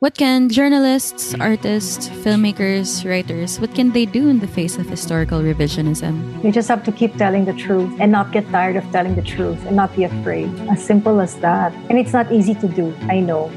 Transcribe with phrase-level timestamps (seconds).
[0.00, 1.40] What can journalists, mm.
[1.40, 6.42] artists, filmmakers, writers, what can they do in the face of historical revisionism?
[6.42, 9.22] You just have to keep telling the truth and not get tired of telling the
[9.22, 10.50] truth and not be afraid.
[10.68, 11.72] As simple as that.
[11.88, 13.50] And it's not easy to do, I know.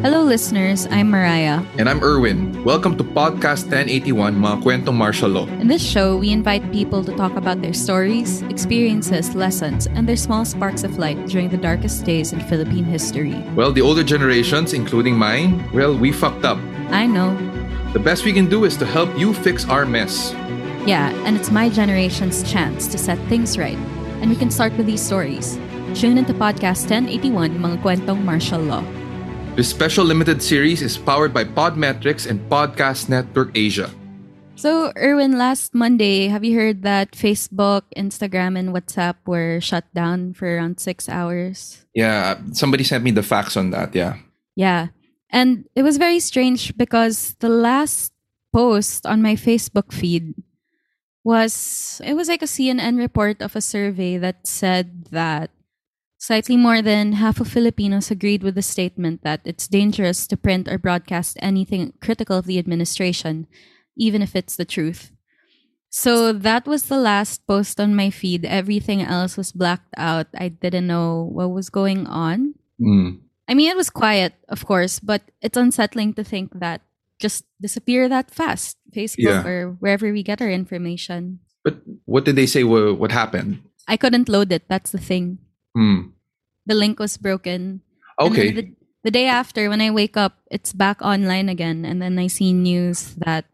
[0.00, 1.60] Hello listeners, I'm Mariah.
[1.76, 2.64] And I'm Erwin.
[2.64, 5.46] Welcome to Podcast 1081, Mga Kwentong Martial Law.
[5.60, 10.16] In this show, we invite people to talk about their stories, experiences, lessons, and their
[10.16, 13.36] small sparks of light during the darkest days in Philippine history.
[13.52, 16.56] Well, the older generations, including mine, well, we fucked up.
[16.88, 17.36] I know.
[17.92, 20.32] The best we can do is to help you fix our mess.
[20.88, 23.76] Yeah, and it's my generation's chance to set things right.
[24.24, 25.60] And we can start with these stories.
[25.92, 28.80] Tune into Podcast 1081, Mga Kwentong Martial Law.
[29.60, 33.92] This special limited series is powered by Podmetrics and Podcast Network Asia.
[34.56, 40.32] So, Erwin, last Monday, have you heard that Facebook, Instagram, and WhatsApp were shut down
[40.32, 41.84] for around six hours?
[41.92, 44.16] Yeah, somebody sent me the facts on that, yeah.
[44.56, 44.96] Yeah.
[45.28, 48.16] And it was very strange because the last
[48.56, 50.32] post on my Facebook feed
[51.22, 55.50] was it was like a CNN report of a survey that said that
[56.20, 60.68] slightly more than half of Filipinos agreed with the statement that it's dangerous to print
[60.68, 63.48] or broadcast anything critical of the administration,
[63.96, 65.10] even if it's the truth.
[65.88, 68.44] So that was the last post on my feed.
[68.44, 70.28] Everything else was blacked out.
[70.38, 72.54] I didn't know what was going on.
[72.78, 73.24] Mm.
[73.48, 76.82] I mean, it was quiet, of course, but it's unsettling to think that
[77.18, 78.76] just disappear that fast.
[78.94, 79.42] Facebook Yeah.
[79.42, 81.40] or wherever we get our information.
[81.64, 83.62] But what did they say what happened?
[83.88, 84.68] I couldn't load it.
[84.68, 85.38] That's the thing.
[85.80, 86.12] Hmm.
[86.66, 87.80] The link was broken.
[88.20, 88.52] Okay.
[88.52, 88.68] the,
[89.02, 91.88] the day after, when I wake up, it's back online again.
[91.88, 93.46] And then I see news that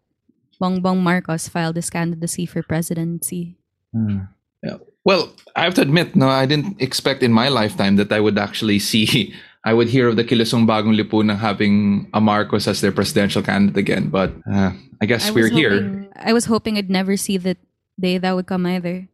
[0.61, 3.55] Bongbong Marcos filed his candidacy for presidency.
[3.95, 4.83] Yeah.
[5.05, 8.39] Well, I have to admit, no, I didn't expect in my lifetime that I would
[8.39, 9.33] actually see,
[9.65, 13.79] I would hear of the Kilusang Bagong Lipunan having a Marcos as their presidential candidate
[13.79, 14.11] again.
[14.11, 16.11] But uh, I guess I we're was here.
[16.17, 17.57] I was hoping I'd never see the
[17.99, 19.07] day that would come either.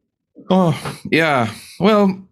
[0.49, 0.73] Oh,
[1.11, 1.53] yeah.
[1.79, 2.25] Well,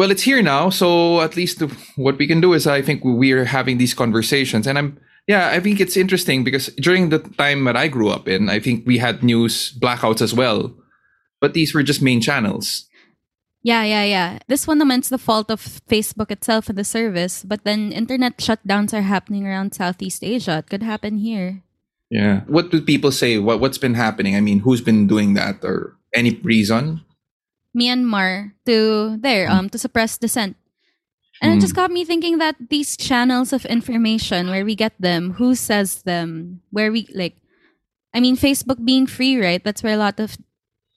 [0.00, 0.70] well, it's here now.
[0.70, 1.60] So at least
[1.96, 5.60] what we can do is, I think we're having these conversations, and I'm, yeah, I
[5.60, 8.96] think it's interesting because during the time that I grew up in, I think we
[8.96, 10.72] had news blackouts as well,
[11.38, 12.88] but these were just main channels.
[13.62, 14.38] Yeah, yeah, yeah.
[14.48, 18.38] This one naman is the fault of Facebook itself and the service, but then internet
[18.38, 20.64] shutdowns are happening around Southeast Asia.
[20.64, 21.60] It could happen here.
[22.08, 22.40] Yeah.
[22.48, 23.36] What do people say?
[23.36, 24.34] What What's been happening?
[24.34, 27.04] I mean, who's been doing that, or any reason?
[27.76, 29.52] Myanmar to there hmm.
[29.52, 30.56] um to suppress dissent.
[31.42, 31.60] And it hmm.
[31.60, 36.02] just got me thinking that these channels of information where we get them, who says
[36.02, 37.36] them, where we like
[38.12, 39.62] I mean Facebook being free, right?
[39.62, 40.42] That's where a lot of hmm.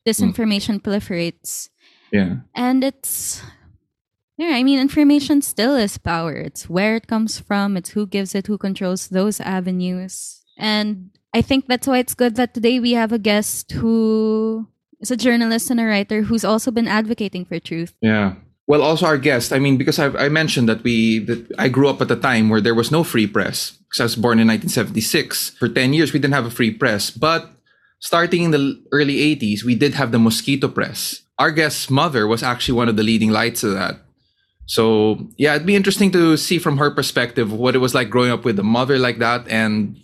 [0.05, 1.69] disinformation proliferates.
[2.11, 2.45] Yeah.
[2.53, 3.41] And it's
[4.37, 6.33] yeah, I mean information still is power.
[6.33, 10.43] It's where it comes from, it's who gives it, who controls those avenues.
[10.57, 14.67] And I think that's why it's good that today we have a guest who
[15.03, 17.93] is a journalist and a writer who's also been advocating for truth.
[18.01, 18.35] Yeah.
[18.65, 19.51] Well, also our guest.
[19.51, 22.47] I mean, because I, I mentioned that we that I grew up at a time
[22.47, 23.71] where there was no free press.
[23.71, 25.59] Because I was born in 1976.
[25.59, 27.11] For 10 years, we didn't have a free press.
[27.11, 27.51] But
[27.99, 31.21] starting in the early 80s, we did have the mosquito press.
[31.37, 33.99] Our guest's mother was actually one of the leading lights of that.
[34.65, 38.31] So yeah, it'd be interesting to see from her perspective what it was like growing
[38.31, 39.99] up with a mother like that and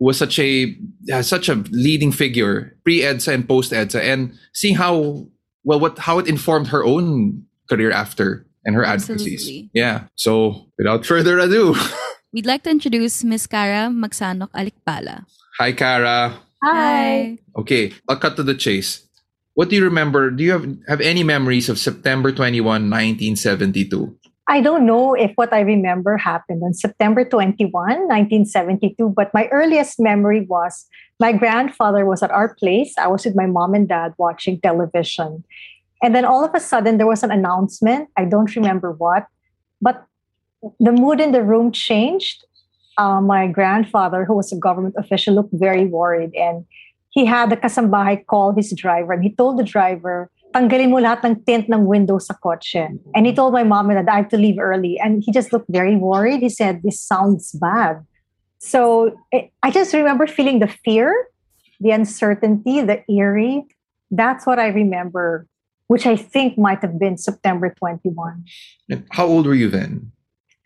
[0.00, 0.74] was such a
[1.04, 5.28] yeah, such a leading figure pre EDSA and post EDSA and seeing how
[5.62, 9.68] well what how it informed her own career after and her advocacies.
[9.72, 10.08] Yeah.
[10.16, 11.76] So without further ado,
[12.32, 15.26] We'd like to introduce Miss Kara Magsanoc Alikpala.
[15.58, 16.38] hi Kara.
[16.62, 17.38] Hi.
[17.56, 19.02] Okay, I'll cut to the chase.
[19.54, 20.30] What do you remember?
[20.30, 24.16] Do you have have any memories of September 21, 1972?
[24.50, 30.00] I don't know if what I remember happened on September 21, 1972, but my earliest
[30.00, 30.86] memory was
[31.20, 32.92] my grandfather was at our place.
[32.98, 35.44] I was with my mom and dad watching television.
[36.02, 38.08] And then all of a sudden, there was an announcement.
[38.16, 39.28] I don't remember what,
[39.80, 40.04] but
[40.80, 42.44] the mood in the room changed.
[42.98, 46.34] Uh, my grandfather, who was a government official, looked very worried.
[46.34, 46.66] And
[47.10, 51.24] he had the kasambahay call his driver and he told the driver, tanggalin mo lahat
[51.24, 52.90] ng tint ng window sa kotse.
[52.90, 53.14] Mm-hmm.
[53.14, 54.98] And he told my mom that I have to leave early.
[54.98, 56.40] And he just looked very worried.
[56.40, 58.04] He said, this sounds bad.
[58.58, 61.14] So it, I just remember feeling the fear,
[61.80, 63.64] the uncertainty, the eerie.
[64.10, 65.46] That's what I remember,
[65.86, 68.44] which I think might have been September 21.
[68.90, 70.12] And How old were you then?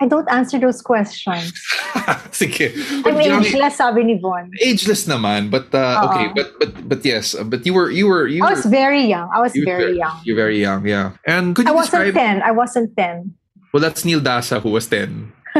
[0.00, 1.52] I don't answer those questions.
[2.34, 2.74] Sige.
[2.74, 4.50] I'm But, you know, ageless, sabi ni Von.
[4.60, 8.42] ageless naman, but uh, okay, but but but yes, but you were you were you
[8.42, 9.30] I were was very young.
[9.30, 10.18] I was you were very young.
[10.26, 11.14] You're very young, yeah.
[11.26, 12.42] And could you I wasn't describe?
[12.42, 12.42] 10.
[12.42, 13.34] I wasn't 10.
[13.72, 15.32] Well, that's Neil Dasa who was ten.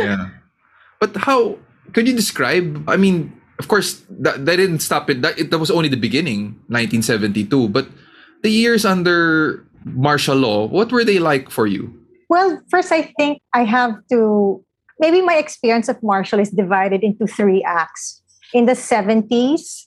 [0.00, 0.32] yeah,
[1.00, 1.56] but how
[1.92, 2.84] could you describe?
[2.88, 5.20] I mean, of course, that, that didn't stop it.
[5.20, 7.68] That it, that was only the beginning, 1972.
[7.68, 7.88] But
[8.40, 11.92] the years under martial law, what were they like for you?
[12.30, 14.62] Well, first, I think I have to.
[15.00, 18.22] Maybe my experience of martial is divided into three acts.
[18.54, 19.86] In the 70s,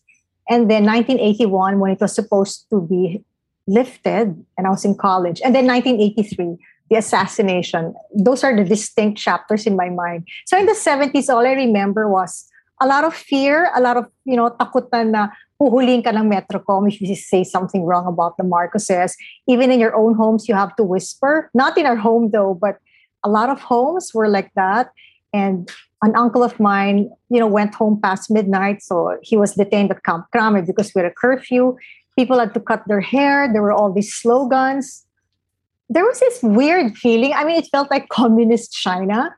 [0.50, 3.24] and then 1981, when it was supposed to be
[3.66, 6.58] lifted, and I was in college, and then 1983,
[6.90, 7.96] the assassination.
[8.14, 10.28] Those are the distinct chapters in my mind.
[10.46, 12.46] So in the 70s, all I remember was
[12.82, 15.30] a lot of fear, a lot of, you know, takutan na
[15.64, 19.16] huhuling ka ng Metrocom if you say something wrong about the Marcoses.
[19.48, 21.50] Even in your own homes, you have to whisper.
[21.54, 22.78] Not in our home though, but
[23.24, 24.92] a lot of homes were like that.
[25.32, 25.72] And
[26.04, 28.84] an uncle of mine, you know, went home past midnight.
[28.84, 31.78] So he was detained at Camp Crame because we had a curfew.
[32.20, 33.50] People had to cut their hair.
[33.52, 35.06] There were all these slogans.
[35.90, 37.34] There was this weird feeling.
[37.34, 39.34] I mean, it felt like communist China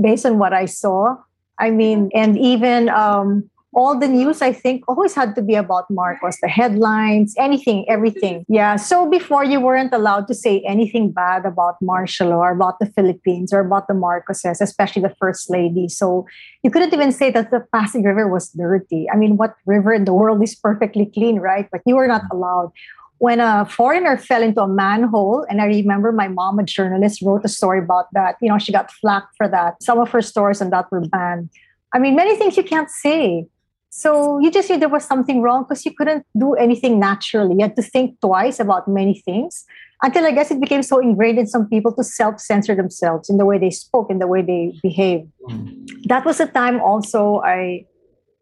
[0.00, 1.16] based on what I saw.
[1.58, 5.90] I mean, and even um, all the news, I think, always had to be about
[5.90, 8.40] Marcos, the headlines, anything, everything.
[8.40, 8.54] Mm-hmm.
[8.54, 8.76] Yeah.
[8.76, 13.52] So before you weren't allowed to say anything bad about martial or about the Philippines
[13.52, 15.88] or about the Marcoses, especially the First Lady.
[15.88, 16.26] So
[16.64, 19.08] you couldn't even say that the Pasig River was dirty.
[19.08, 21.68] I mean, what river in the world is perfectly clean, right?
[21.70, 22.36] But you were not mm-hmm.
[22.36, 22.72] allowed.
[23.18, 27.44] When a foreigner fell into a manhole, and I remember my mom, a journalist, wrote
[27.44, 28.36] a story about that.
[28.40, 29.80] You know, she got flack for that.
[29.82, 31.50] Some of her stories on that were banned.
[31.92, 33.46] I mean, many things you can't say.
[33.90, 37.56] So you just knew there was something wrong because you couldn't do anything naturally.
[37.56, 39.66] You had to think twice about many things
[40.02, 43.36] until I guess it became so ingrained in some people to self censor themselves in
[43.36, 45.28] the way they spoke, in the way they behaved.
[45.48, 45.88] Mm.
[46.04, 47.84] That was a time also I,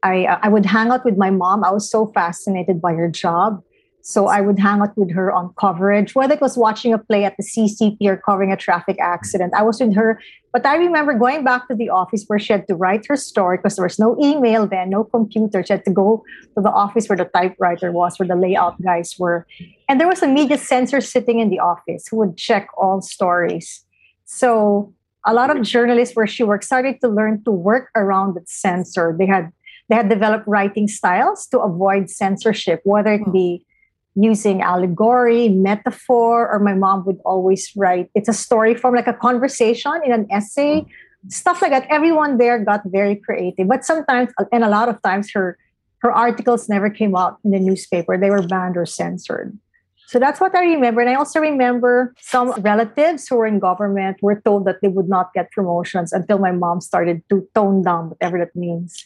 [0.02, 1.64] I, uh, I would hang out with my mom.
[1.64, 3.62] I was so fascinated by her job.
[4.08, 7.26] So I would hang out with her on coverage, whether it was watching a play
[7.26, 9.52] at the CCP or covering a traffic accident.
[9.54, 10.18] I was with her.
[10.50, 13.58] But I remember going back to the office where she had to write her story
[13.58, 15.62] because there was no email then, no computer.
[15.62, 16.24] She had to go
[16.56, 19.46] to the office where the typewriter was, where the layout guys were.
[19.90, 23.84] And there was a media censor sitting in the office who would check all stories.
[24.24, 24.94] So
[25.26, 29.14] a lot of journalists where she worked started to learn to work around the censor.
[29.18, 29.52] They had
[29.90, 33.32] they had developed writing styles to avoid censorship, whether it hmm.
[33.32, 33.64] be
[34.14, 38.10] using allegory, metaphor, or my mom would always write.
[38.14, 40.86] It's a story form, like a conversation in an essay, mm.
[41.28, 41.86] stuff like that.
[41.88, 45.58] Everyone there got very creative, but sometimes, and a lot of times, her
[46.00, 48.16] her articles never came out in the newspaper.
[48.16, 49.58] They were banned or censored.
[50.06, 51.02] So that's what I remember.
[51.02, 55.08] And I also remember some relatives who were in government were told that they would
[55.08, 59.04] not get promotions until my mom started to tone down whatever that means.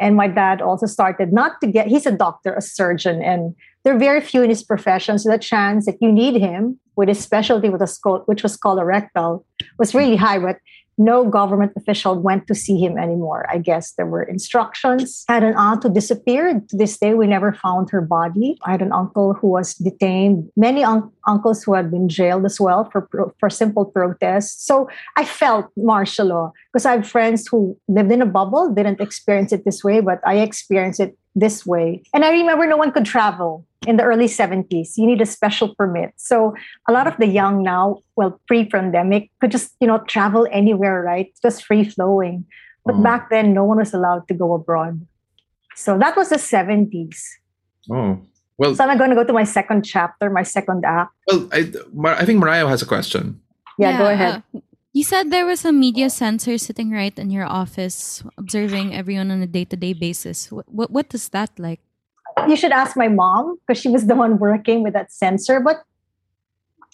[0.00, 3.94] And my dad also started not to get, he's a doctor, a surgeon, and there
[3.94, 5.18] are very few in his profession.
[5.18, 8.56] So the chance that you need him with his specialty, with a skull, which was
[8.56, 9.44] colorectal,
[9.78, 10.38] was really high.
[10.38, 10.58] But
[11.00, 13.46] no government official went to see him anymore.
[13.50, 15.24] I guess there were instructions.
[15.28, 16.68] Had an aunt who disappeared.
[16.68, 18.58] To this day, we never found her body.
[18.64, 20.50] I had an uncle who was detained.
[20.56, 24.62] Many un- uncles who had been jailed as well for pro- for simple protests.
[24.66, 29.00] So I felt martial law because I have friends who lived in a bubble, didn't
[29.00, 32.02] experience it this way, but I experienced it this way.
[32.12, 34.96] And I remember no one could travel in the early 70s.
[34.96, 36.12] You need a special permit.
[36.16, 36.54] So
[36.88, 41.32] a lot of the young now, well, pre-pandemic, could just, you know, travel anywhere, right?
[41.42, 42.44] Just free flowing.
[42.84, 43.02] But Oh.
[43.02, 45.00] back then, no one was allowed to go abroad.
[45.76, 47.16] So that was the 70s.
[47.90, 48.20] Oh
[48.58, 51.12] well, So I'm going to go to my second chapter, my second act.
[51.26, 51.48] well.
[51.52, 53.40] I, Mar- I think Mariah has a question.
[53.78, 54.42] Yeah, go ahead.
[54.54, 54.60] uh,
[54.92, 59.40] you said there was a media censor sitting right in your office, observing everyone on
[59.40, 60.52] a day-to-day basis.
[60.52, 61.80] What what, what is that like?
[62.48, 65.60] You should ask my mom because she was the one working with that censor.
[65.60, 65.82] But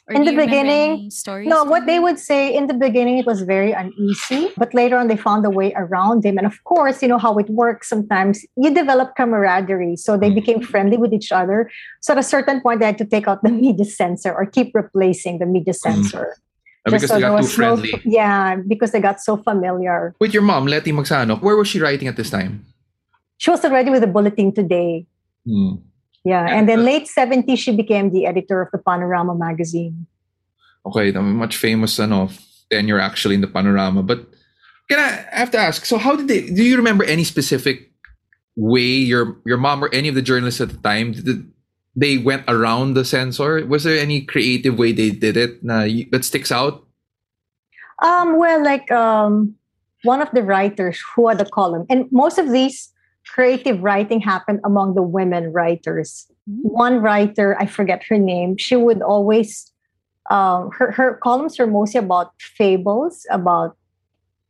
[0.09, 3.19] Or In the beginning, any stories No, from what they would say in the beginning,
[3.19, 6.39] it was very uneasy, but later on, they found a way around him.
[6.39, 8.47] And of course, you know how it works sometimes.
[8.55, 9.97] You develop camaraderie.
[9.99, 11.59] So they became friendly with each other.
[12.05, 14.71] So at a certain point, they had to take out the media censor or keep
[14.79, 16.39] replacing the media censor.
[16.87, 17.93] Uh, Just because so they got too was no- friendly.
[18.07, 20.15] yeah, because they got so familiar.
[20.23, 22.63] With your mom, Letty Magsanoc, where was she writing at this time?
[23.43, 25.11] She was already with the Bulletin Today.
[25.47, 25.75] Hmm.
[26.25, 26.45] Yeah.
[26.49, 30.07] And then late 70s, she became the editor of the Panorama magazine.
[30.85, 32.31] Okay, the much famous ano,
[32.71, 34.03] tenure actually in the panorama.
[34.03, 34.27] But
[34.89, 35.85] Can I, I have to ask?
[35.85, 36.47] So, how did they?
[36.47, 37.91] Do you remember any specific
[38.55, 41.51] way your your mom or any of the journalists at the time did
[41.97, 43.67] they went around the censor?
[43.67, 46.87] Was there any creative way they did it na, that sticks out?
[48.03, 49.57] Um, well, like um,
[50.05, 52.93] one of the writers who had the column, and most of these
[53.27, 56.27] creative writing happened among the women writers.
[56.47, 59.73] One writer, I forget her name, she would always
[60.31, 63.77] um, her her columns were mostly about fables, about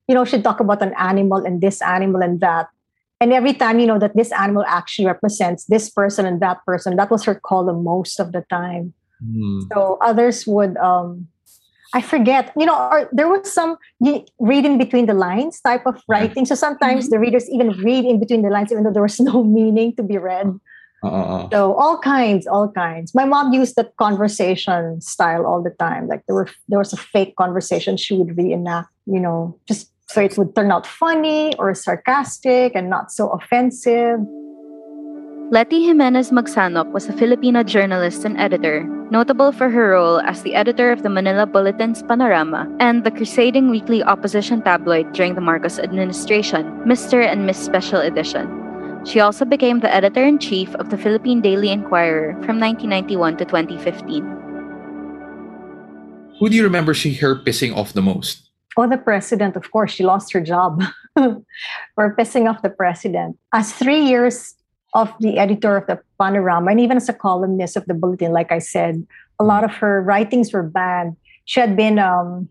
[0.08, 2.68] you know, she'd talk about an animal and this animal and that.
[3.20, 6.96] And every time, you know, that this animal actually represents this person and that person,
[6.96, 8.92] that was her column most of the time.
[9.24, 9.60] Hmm.
[9.72, 11.26] So others would, um,
[11.96, 13.78] I forget, you know, or there was some
[14.38, 16.44] reading between the lines type of writing.
[16.44, 19.42] So sometimes the readers even read in between the lines, even though there was no
[19.42, 20.60] meaning to be read.
[21.02, 23.14] Uh, So all kinds, all kinds.
[23.14, 26.06] My mom used that conversation style all the time.
[26.06, 30.20] Like there were there was a fake conversation she would reenact, you know, just so
[30.20, 34.20] it would turn out funny or sarcastic and not so offensive.
[35.48, 40.56] Letty Jimenez Magsanoc was a Filipino journalist and editor, notable for her role as the
[40.56, 45.78] editor of the Manila Bulletin's Panorama and the crusading weekly opposition tabloid during the Marcos
[45.78, 47.24] administration, Mr.
[47.24, 48.50] and Miss Special Edition.
[49.06, 53.44] She also became the editor in chief of the Philippine Daily Inquirer from 1991 to
[53.44, 54.24] 2015.
[56.40, 58.50] who do you remember she her pissing off the most?
[58.76, 60.82] Oh, the president, of course, she lost her job
[61.14, 63.38] for pissing off the president.
[63.54, 64.55] As three years
[64.96, 68.50] of the editor of the Panorama, and even as a columnist of the Bulletin, like
[68.50, 69.06] I said,
[69.38, 71.16] a lot of her writings were banned.
[71.44, 72.48] She had been, um,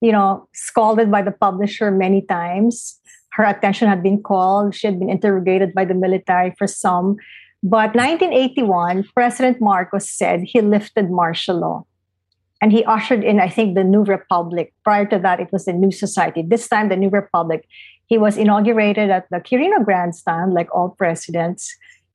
[0.00, 2.98] you know, scalded by the publisher many times.
[3.32, 4.74] Her attention had been called.
[4.74, 7.16] She had been interrogated by the military for some.
[7.62, 11.84] But 1981, President Marcos said he lifted martial law
[12.62, 14.72] and he ushered in, I think, the New Republic.
[14.82, 16.42] Prior to that, it was the New Society.
[16.42, 17.68] This time, the New Republic.
[18.06, 21.74] He was inaugurated at the Quirino Grandstand, like all presidents.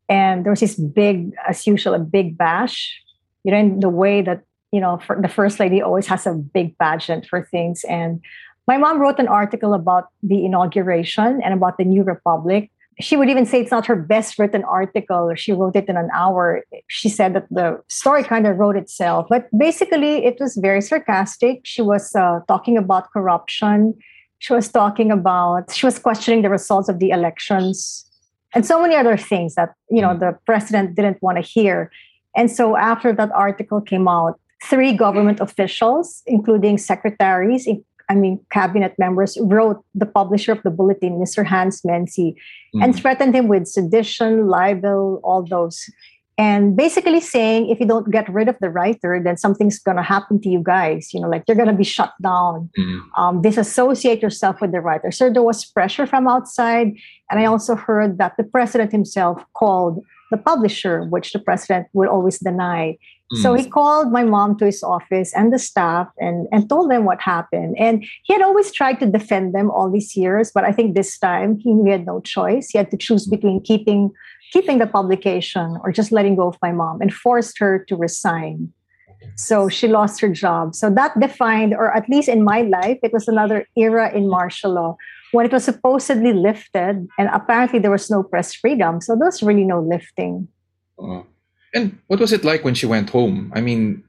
[0.10, 3.02] And there was this big, as usual, a big bash.
[3.44, 6.78] You know, in the way that, you know, the First Lady always has a big
[6.78, 7.84] pageant for things.
[7.86, 8.22] And
[8.68, 13.30] my mom wrote an article about the inauguration and about the New Republic she would
[13.30, 15.34] even say it's not her best written article.
[15.36, 16.64] She wrote it in an hour.
[16.88, 19.28] She said that the story kind of wrote itself.
[19.30, 21.62] But basically, it was very sarcastic.
[21.64, 23.94] She was uh, talking about corruption.
[24.40, 28.08] She was talking about, she was questioning the results of the elections
[28.54, 30.20] and so many other things that, you know, mm.
[30.20, 31.92] the president didn't want to hear.
[32.36, 37.68] And so after that article came out, three government officials, including secretaries,
[38.10, 41.46] I mean, cabinet members wrote the publisher of the bulletin, Mr.
[41.46, 42.36] Hans Menzi,
[42.82, 43.00] and mm.
[43.00, 45.90] threatened him with sedition, libel, all those.
[46.40, 50.04] And basically saying, if you don't get rid of the writer, then something's going to
[50.04, 51.12] happen to you guys.
[51.12, 52.70] You know, like you're going to be shut down.
[52.78, 53.02] Mm.
[53.18, 55.12] Um, disassociate yourself with the writer.
[55.12, 56.94] So there was pressure from outside.
[57.32, 62.10] And I also heard that the president himself called the publisher, which the president will
[62.10, 62.98] always deny.
[63.42, 63.60] So Mm.
[63.60, 67.20] he called my mom to his office and the staff and, and told them what
[67.20, 67.76] happened.
[67.78, 71.18] And he had always tried to defend them all these years, but I think this
[71.18, 72.70] time he, he had no choice.
[72.70, 74.12] He had to choose between keeping
[74.54, 78.74] keeping the publication or just letting go of my mom and forced her to resign.
[79.36, 80.76] So she lost her job.
[80.76, 84.74] So that defined, or at least in my life, it was another era in martial
[84.74, 84.98] law
[85.32, 89.02] when it was supposedly lifted, and apparently there was no press freedom.
[89.02, 90.48] So there was really no lifting.
[90.98, 91.22] Uh,
[91.74, 93.52] and what was it like when she went home?
[93.54, 94.04] I mean,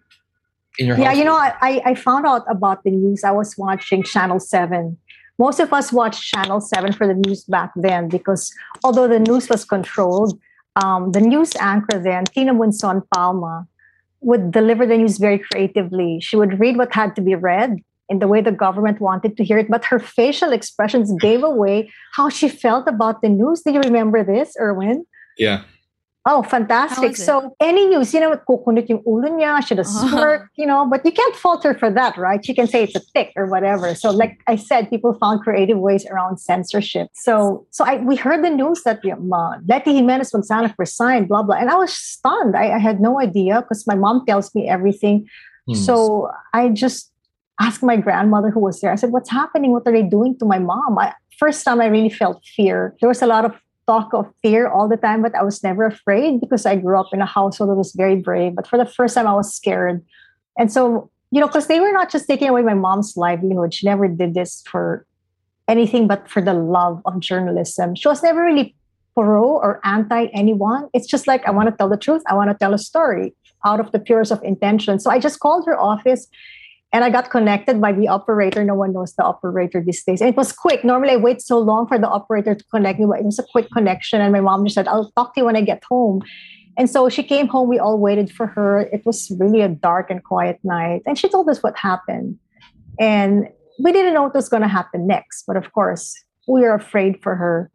[0.78, 1.18] in your Yeah, house?
[1.18, 3.25] you know, I, I I found out about the news.
[3.25, 4.97] I was watching Channel 7.
[5.38, 8.52] Most of us watched Channel 7 for the news back then because
[8.83, 10.38] although the news was controlled,
[10.83, 13.66] um, the news anchor then, Tina Monzon Palma,
[14.21, 16.18] would deliver the news very creatively.
[16.21, 17.76] She would read what had to be read
[18.09, 21.90] in the way the government wanted to hear it, but her facial expressions gave away
[22.14, 23.62] how she felt about the news.
[23.62, 25.07] Do you remember this, Erwin?
[25.37, 25.62] yeah.
[26.30, 27.16] Oh, fantastic.
[27.16, 30.08] So any news, you know, kukunot yung ulo niya, she does Uh-huh.
[30.08, 32.44] smirk, you know, but you can't falter for that, right?
[32.44, 33.94] She can say it's a tick or whatever.
[33.94, 37.08] So like I said, people found creative ways around censorship.
[37.14, 41.42] So so I we heard the news that um, uh, Letty Jimenez Gonzalez resigned, blah,
[41.42, 41.56] blah.
[41.56, 42.54] And I was stunned.
[42.54, 45.25] I, I had no idea because my mom tells me everything.
[45.66, 45.80] Hmm.
[45.80, 47.11] So I just
[47.58, 48.92] asked my grandmother who was there.
[48.92, 49.73] I said, What's happening?
[49.73, 50.99] What are they doing to my mom?
[51.00, 52.94] I, first time I really felt fear.
[53.00, 53.56] There was a lot of
[53.88, 57.09] talk of fear all the time, but I was never afraid because I grew up
[57.12, 58.54] in a household that was very brave.
[58.54, 60.04] But for the first time, I was scared.
[60.59, 63.87] And so, you know, because they were not just taking away my mom's livelihood, she
[63.87, 65.07] never did this for
[65.66, 67.95] anything but for the love of journalism.
[67.95, 68.75] She was never really
[69.14, 70.88] pro or anti anyone.
[70.92, 73.35] It's just like, I want to tell the truth, I want to tell a story
[73.64, 75.00] out of the purest of intention.
[75.00, 76.28] So I just called her office
[76.92, 78.64] and I got connected by the operator.
[78.64, 80.21] No one knows the operator these days.
[80.21, 80.85] And it was quick.
[80.85, 83.45] Normally, I wait so long for the operator to connect me, but it was a
[83.52, 84.23] quick connection.
[84.23, 86.23] And my mom just said, I'll talk to you when I get home.
[86.78, 87.68] And so she came home.
[87.68, 88.80] We all waited for her.
[88.80, 91.02] It was really a dark and quiet night.
[91.07, 92.38] And she told us what happened.
[92.99, 95.45] And we didn't know what was going to happen next.
[95.47, 96.14] But of course,
[96.47, 97.71] we were afraid for her.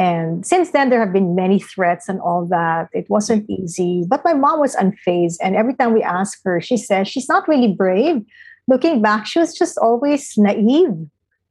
[0.00, 2.88] And since then, there have been many threats and all that.
[2.94, 4.02] It wasn't easy.
[4.08, 5.36] But my mom was unfazed.
[5.42, 8.24] And every time we ask her, she says she's not really brave.
[8.66, 10.96] Looking back, she was just always naive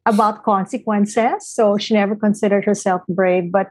[0.08, 1.48] about consequences.
[1.48, 3.51] So she never considered herself brave.
[3.51, 3.68] But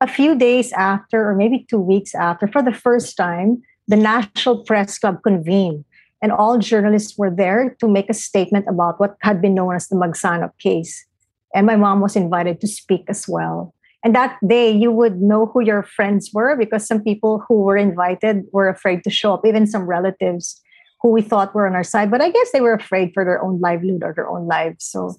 [0.00, 4.64] a few days after, or maybe two weeks after, for the first time, the National
[4.64, 5.84] Press Club convened.
[6.20, 9.86] And all journalists were there to make a statement about what had been known as
[9.86, 11.06] the Magsanoc case.
[11.54, 13.72] And my mom was invited to speak as well.
[14.06, 17.76] And that day, you would know who your friends were because some people who were
[17.76, 20.62] invited were afraid to show up, even some relatives
[21.02, 22.08] who we thought were on our side.
[22.08, 24.84] But I guess they were afraid for their own livelihood or their own lives.
[24.84, 25.16] So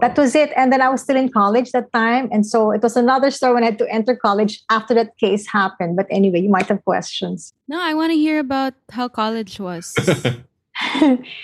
[0.00, 0.22] that oh.
[0.22, 0.50] was it.
[0.56, 2.28] And then I was still in college that time.
[2.32, 5.46] And so it was another story when I had to enter college after that case
[5.46, 5.94] happened.
[5.94, 7.54] But anyway, you might have questions.
[7.68, 9.94] No, I want to hear about how college was.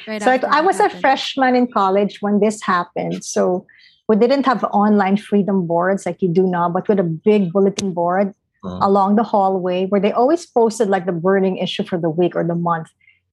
[0.09, 0.99] right so I was happened.
[0.99, 3.25] a freshman in college when this happened.
[3.25, 3.65] So
[4.11, 7.95] we didn't have online freedom boards like you do now, but with a big bulletin
[7.95, 8.81] board uh-huh.
[8.83, 12.43] along the hallway where they always posted like the burning issue for the week or
[12.43, 12.89] the month.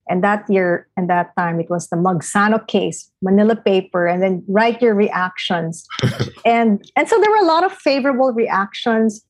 [0.08, 4.44] And that year and that time, it was the Magsanoc case, Manila paper, and then
[4.46, 5.84] write your reactions.
[6.44, 9.24] and and so there were a lot of favorable reactions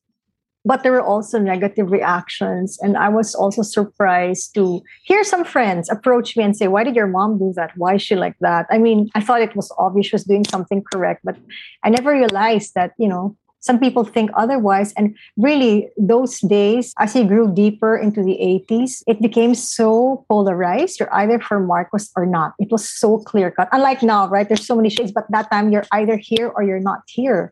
[0.69, 2.77] but there were also negative reactions.
[2.79, 6.95] And I was also surprised to hear some friends approach me and say, Why did
[6.95, 7.71] your mom do that?
[7.75, 8.67] Why is she like that?
[8.69, 11.37] I mean, I thought it was obvious she was doing something correct, but
[11.83, 14.93] I never realized that, you know, some people think otherwise.
[14.93, 20.99] And really, those days, as he grew deeper into the 80s, it became so polarized.
[20.99, 22.53] You're either for Marcos or not.
[22.59, 23.69] It was so clear cut.
[23.71, 24.47] Unlike now, right?
[24.47, 27.51] There's so many shades, but that time you're either here or you're not here.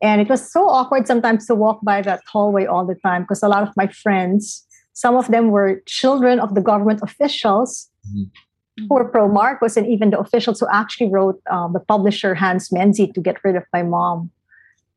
[0.00, 3.42] And it was so awkward sometimes to walk by that hallway all the time because
[3.42, 8.86] a lot of my friends, some of them were children of the government officials mm-hmm.
[8.88, 12.68] who were pro Marcos, and even the officials who actually wrote um, the publisher Hans
[12.70, 14.30] Menzi to get rid of my mom.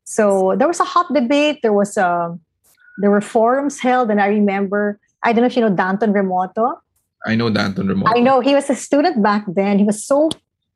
[0.04, 1.60] So there was a hot debate.
[1.62, 2.40] There was a um,
[2.98, 6.76] there were forums held, and I remember I don't know if you know Danton Remoto.
[7.26, 8.12] I know Danton Remoto.
[8.14, 9.78] I know he was a student back then.
[9.78, 10.30] He was so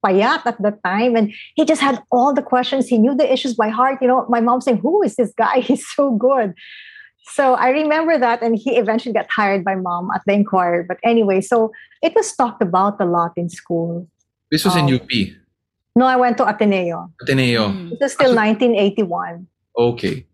[0.07, 1.17] payat at the time.
[1.17, 2.87] And he just had all the questions.
[2.87, 3.99] He knew the issues by heart.
[4.01, 5.61] You know my mom saying who is this guy?
[5.69, 6.55] He's so good.
[7.35, 10.99] So i remember that and he eventually got hired by mom at the inquirer but
[11.03, 14.07] anyway so it was talked about a lot in school.
[14.51, 15.11] This was um, in up
[15.97, 17.11] no i went to ateneo.
[17.21, 17.69] Ateneo.
[17.69, 17.93] Mm.
[17.93, 20.25] it was still ah, so, 1981 okay.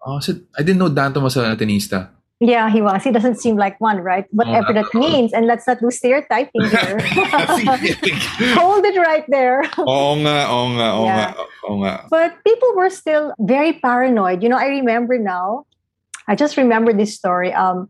[0.00, 2.08] Oh so i didn't know danton was an atenista
[2.40, 3.02] yeah, he was.
[3.02, 4.24] He doesn't seem like one, right?
[4.30, 5.32] Whatever oh, that means.
[5.32, 7.00] And let's not do stereotyping here.
[8.54, 9.64] Hold it right there.
[9.78, 11.34] Oo nga, oo nga, oo nga,
[11.66, 11.94] oo nga.
[12.10, 14.42] But people were still very paranoid.
[14.42, 15.66] You know, I remember now,
[16.28, 17.52] I just remember this story.
[17.52, 17.88] Um,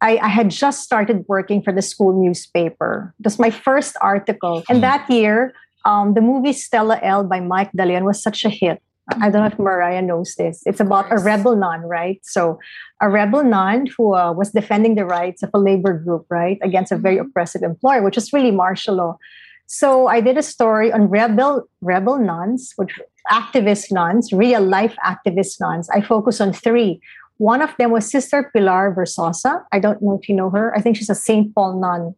[0.00, 3.14] I, I had just started working for the school newspaper.
[3.18, 4.62] It was my first article.
[4.68, 4.82] And hmm.
[4.82, 8.80] that year, um, the movie Stella L by Mike De Leon was such a hit.
[9.20, 10.62] I don't know if Mariah knows this.
[10.66, 12.20] It's about a rebel nun, right?
[12.22, 12.58] So,
[13.00, 16.92] a rebel nun who uh, was defending the rights of a labor group, right, against
[16.92, 17.26] a very mm-hmm.
[17.26, 19.18] oppressive employer, which is really martial law.
[19.66, 22.98] So, I did a story on rebel rebel nuns, which
[23.30, 25.88] activist nuns, real life activist nuns.
[25.90, 27.00] I focus on three.
[27.38, 29.64] One of them was Sister Pilar Verzosa.
[29.72, 30.74] I don't know if you know her.
[30.76, 32.14] I think she's a Saint Paul nun,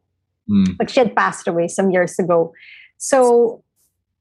[0.50, 0.76] mm.
[0.76, 2.52] but she had passed away some years ago.
[2.98, 3.62] So,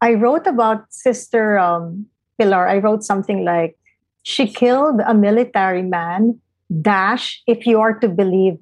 [0.02, 1.58] I wrote about Sister.
[1.58, 2.08] Um,
[2.44, 3.78] Pilar, I wrote something like,
[4.24, 6.40] she killed a military man,
[6.82, 8.58] dash, if you are to believe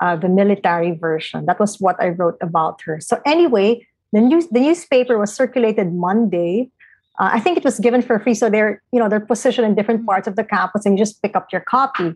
[0.00, 1.46] uh, the military version.
[1.46, 3.00] That was what I wrote about her.
[3.00, 6.70] So anyway, the news the newspaper was circulated Monday.
[7.18, 9.74] Uh, I think it was given for free, so they're you know they're positioned in
[9.74, 12.14] different parts of the campus, and you just pick up your copy.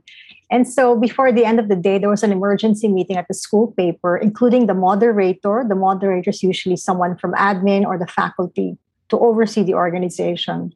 [0.51, 3.35] And so before the end of the day, there was an emergency meeting at the
[3.35, 5.65] school paper, including the moderator.
[5.67, 8.77] The moderator is usually someone from admin or the faculty
[9.09, 10.73] to oversee the organization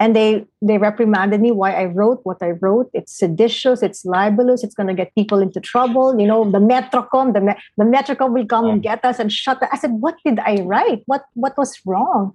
[0.00, 2.90] and they they reprimanded me why I wrote what I wrote.
[2.92, 6.18] It's seditious, it's libelous, it's going to get people into trouble.
[6.18, 9.60] You know, the Metrocom, the the Metrocom will come and get us and shut.
[9.60, 11.02] The, I said, what did I write?
[11.06, 12.32] What what was wrong?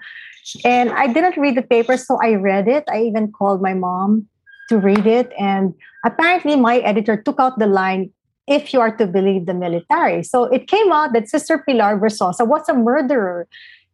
[0.63, 2.85] And I didn't read the paper, so I read it.
[2.89, 4.27] I even called my mom
[4.69, 5.73] to read it, and
[6.05, 8.11] apparently my editor took out the line.
[8.47, 10.23] If you are to believe the military.
[10.23, 13.47] So it came out that Sister Pilar Verzosa was a murderer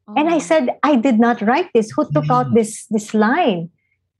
[0.08, 0.40] and I oh.
[0.40, 1.92] said, I did not write this.
[1.92, 2.54] Who took out mm.
[2.56, 3.70] this, this line?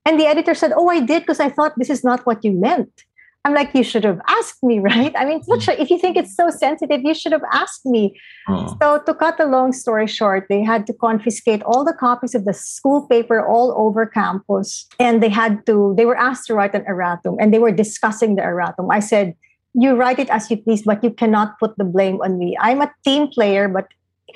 [0.04, 2.52] And the editor said, Oh, I did because I thought this is not what you
[2.52, 3.04] meant.
[3.46, 5.12] I'm like, you should have asked me, right?
[5.16, 8.18] I mean, such a, if you think it's so sensitive, you should have asked me.
[8.48, 8.76] Oh.
[8.82, 12.44] So, to cut the long story short, they had to confiscate all the copies of
[12.44, 14.88] the school paper all over campus.
[14.98, 18.34] And they had to, they were asked to write an erratum and they were discussing
[18.34, 18.88] the erratum.
[18.90, 19.36] I said,
[19.74, 22.56] you write it as you please, but you cannot put the blame on me.
[22.58, 23.86] I'm a team player, but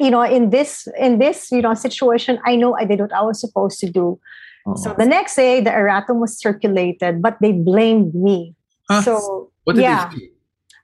[0.01, 3.23] you know, in this in this you know situation, I know I did what I
[3.23, 4.19] was supposed to do.
[4.67, 4.75] Oh.
[4.77, 4.97] So uh-uh.
[4.97, 8.55] the next day, the erratum was circulated, but they blamed me.
[8.91, 9.03] Huh?
[9.03, 10.31] So what did yeah, they say?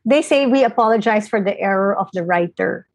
[0.05, 2.87] they say we apologize for the error of the writer.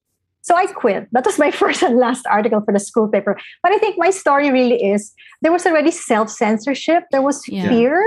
[0.44, 1.08] So I quit.
[1.12, 3.38] That was my first and last article for the school paper.
[3.62, 7.04] But I think my story really is there was already self censorship.
[7.12, 7.70] There was Yeah.
[7.70, 8.02] fear,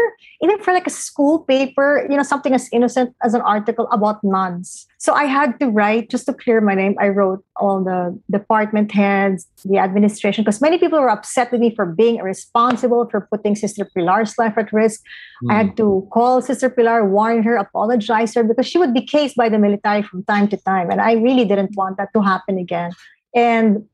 [0.44, 4.22] even for like a school paper, you know, something as innocent as an article about
[4.22, 4.86] nuns.
[4.98, 6.94] So I had to write just to clear my name.
[7.00, 11.74] I wrote all the department heads, the administration, because many people were upset with me
[11.74, 15.00] for being irresponsible, for putting Sister Pilar's life at risk.
[15.50, 15.56] I Hmm.
[15.60, 19.48] had to call Sister Pilar, warn her, apologize her because she would be cased by
[19.48, 20.90] the military from time to time.
[20.90, 22.92] And I really didn't want that to happen again.
[23.34, 23.84] And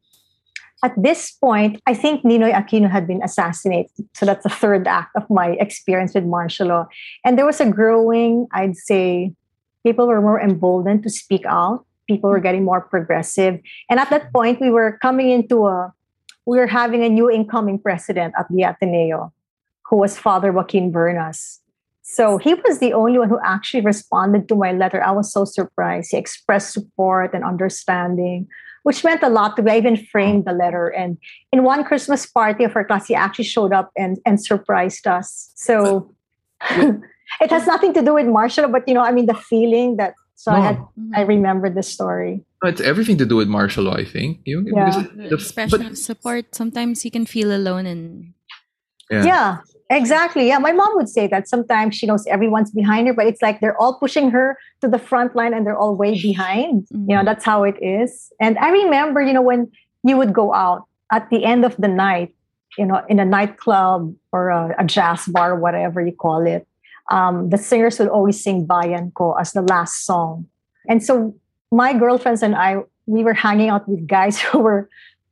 [0.83, 3.91] at this point, I think Ninoy Aquino had been assassinated.
[4.15, 6.87] So that's the third act of my experience with martial law.
[7.25, 9.33] And there was a growing, I'd say,
[9.83, 11.85] people were more emboldened to speak out.
[12.09, 13.61] People were getting more progressive.
[13.89, 15.93] And at that point, we were coming into a,
[16.47, 19.33] we were having a new incoming president at the Ateneo
[19.85, 21.59] who was Father Joaquin Bernas.
[22.03, 25.03] So he was the only one who actually responded to my letter.
[25.03, 26.11] I was so surprised.
[26.11, 28.49] He expressed support and understanding,
[28.83, 29.73] which meant a lot to me.
[29.73, 30.89] I even framed the letter.
[30.89, 31.19] And
[31.53, 35.53] in one Christmas party of our class, he actually showed up and, and surprised us.
[35.55, 36.15] So
[36.71, 40.15] it has nothing to do with martial, but you know, I mean, the feeling that.
[40.35, 40.81] So I had,
[41.15, 42.43] I remember the story.
[42.65, 44.41] No, it's everything to do with martial law, I think.
[44.47, 45.05] You, Yeah.
[45.15, 46.55] The the- expression but- of support.
[46.55, 48.33] Sometimes you can feel alone and
[49.11, 49.25] yeah.
[49.25, 49.57] Yeah,
[49.91, 50.47] exactly.
[50.49, 53.61] Yeah, my mom would say that sometimes she knows everyone's behind her, but it's like
[53.61, 56.87] they're all pushing her to the front line and they're all way behind.
[56.91, 58.33] You know, that's how it is.
[58.41, 59.71] And I remember, you know, when
[60.05, 62.35] you would go out at the end of the night,
[62.79, 66.67] you know, in a nightclub or a, a jazz bar, whatever you call it,
[67.11, 70.47] um, the singers would always sing Bayan Ko as the last song.
[70.89, 71.35] And so
[71.73, 74.89] my girlfriends and I, we were hanging out with guys who were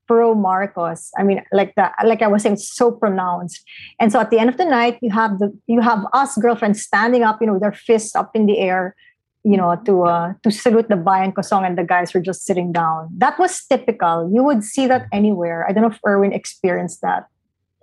[0.09, 1.11] pro Marcos.
[1.19, 3.63] I mean, like that, like I was saying, so pronounced.
[4.01, 6.83] And so at the end of the night, you have the you have us girlfriends
[6.83, 8.97] standing up, you know, with their fists up in the air,
[9.45, 12.45] you know, to uh, to salute the Bayan Ko song, and the guys were just
[12.45, 13.09] sitting down.
[13.17, 14.31] That was typical.
[14.33, 15.65] You would see that anywhere.
[15.69, 17.27] I don't know if Erwin experienced that.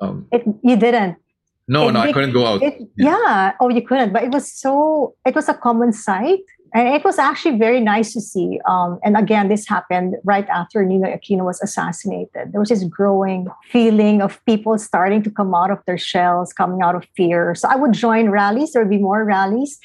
[0.01, 1.15] Um, It you didn't.
[1.67, 2.61] no, It no, I couldn't go out.
[2.61, 3.53] It, yeah.
[3.61, 4.11] Oh, you couldn't.
[4.11, 5.15] But it was so.
[5.25, 8.59] It was a common sight, and it was actually very nice to see.
[8.67, 12.51] Um, and again, this happened right after Ninoy Aquino was assassinated.
[12.51, 16.81] There was this growing feeling of people starting to come out of their shells, coming
[16.81, 17.55] out of fear.
[17.55, 18.73] So I would join rallies.
[18.73, 19.79] There would be more rallies.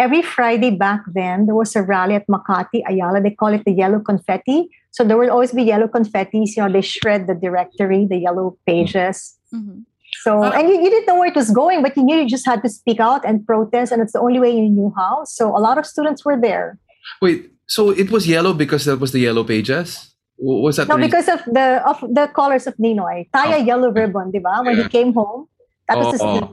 [0.00, 3.22] Every Friday back then, there was a rally at Makati, Ayala.
[3.22, 4.68] They call it the yellow confetti.
[4.90, 6.56] So there will always be yellow confettis.
[6.56, 9.38] You know, they shred the directory, the yellow pages.
[9.54, 9.84] Mhm.
[10.22, 10.50] So, Ah.
[10.54, 12.62] and you, you didn't know where it was going, but you knew you just had
[12.62, 15.24] to speak out and protest, and it's the only way you knew how.
[15.24, 16.78] So, a lot of students were there.
[17.20, 20.14] Wait, so it was yellow because that was the yellow pages?
[20.38, 23.30] Was that No, because of the of the colors of Ninoy.
[23.30, 23.64] Taya Oh.
[23.64, 24.62] yellow ribbon, di ba?
[24.64, 24.82] When Yeah.
[24.84, 25.46] he came home,
[25.88, 26.34] that was his Oh.
[26.34, 26.48] name.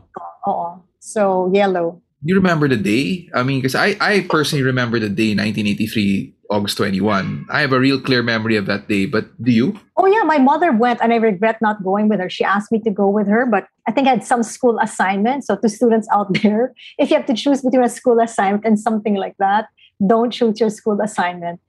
[0.48, 0.82] Oo.
[1.00, 2.02] So, yellow.
[2.22, 3.26] you remember the day?
[3.34, 7.46] I mean, because I, I personally remember the day, 1983, August 21.
[7.50, 9.80] I have a real clear memory of that day, but do you?
[9.96, 12.30] Oh, yeah, my mother went, and I regret not going with her.
[12.30, 15.46] She asked me to go with her, but I think I had some school assignment.
[15.46, 18.78] So, to students out there, if you have to choose between a school assignment and
[18.80, 19.70] something like that,
[20.06, 21.60] don't choose your school assignment.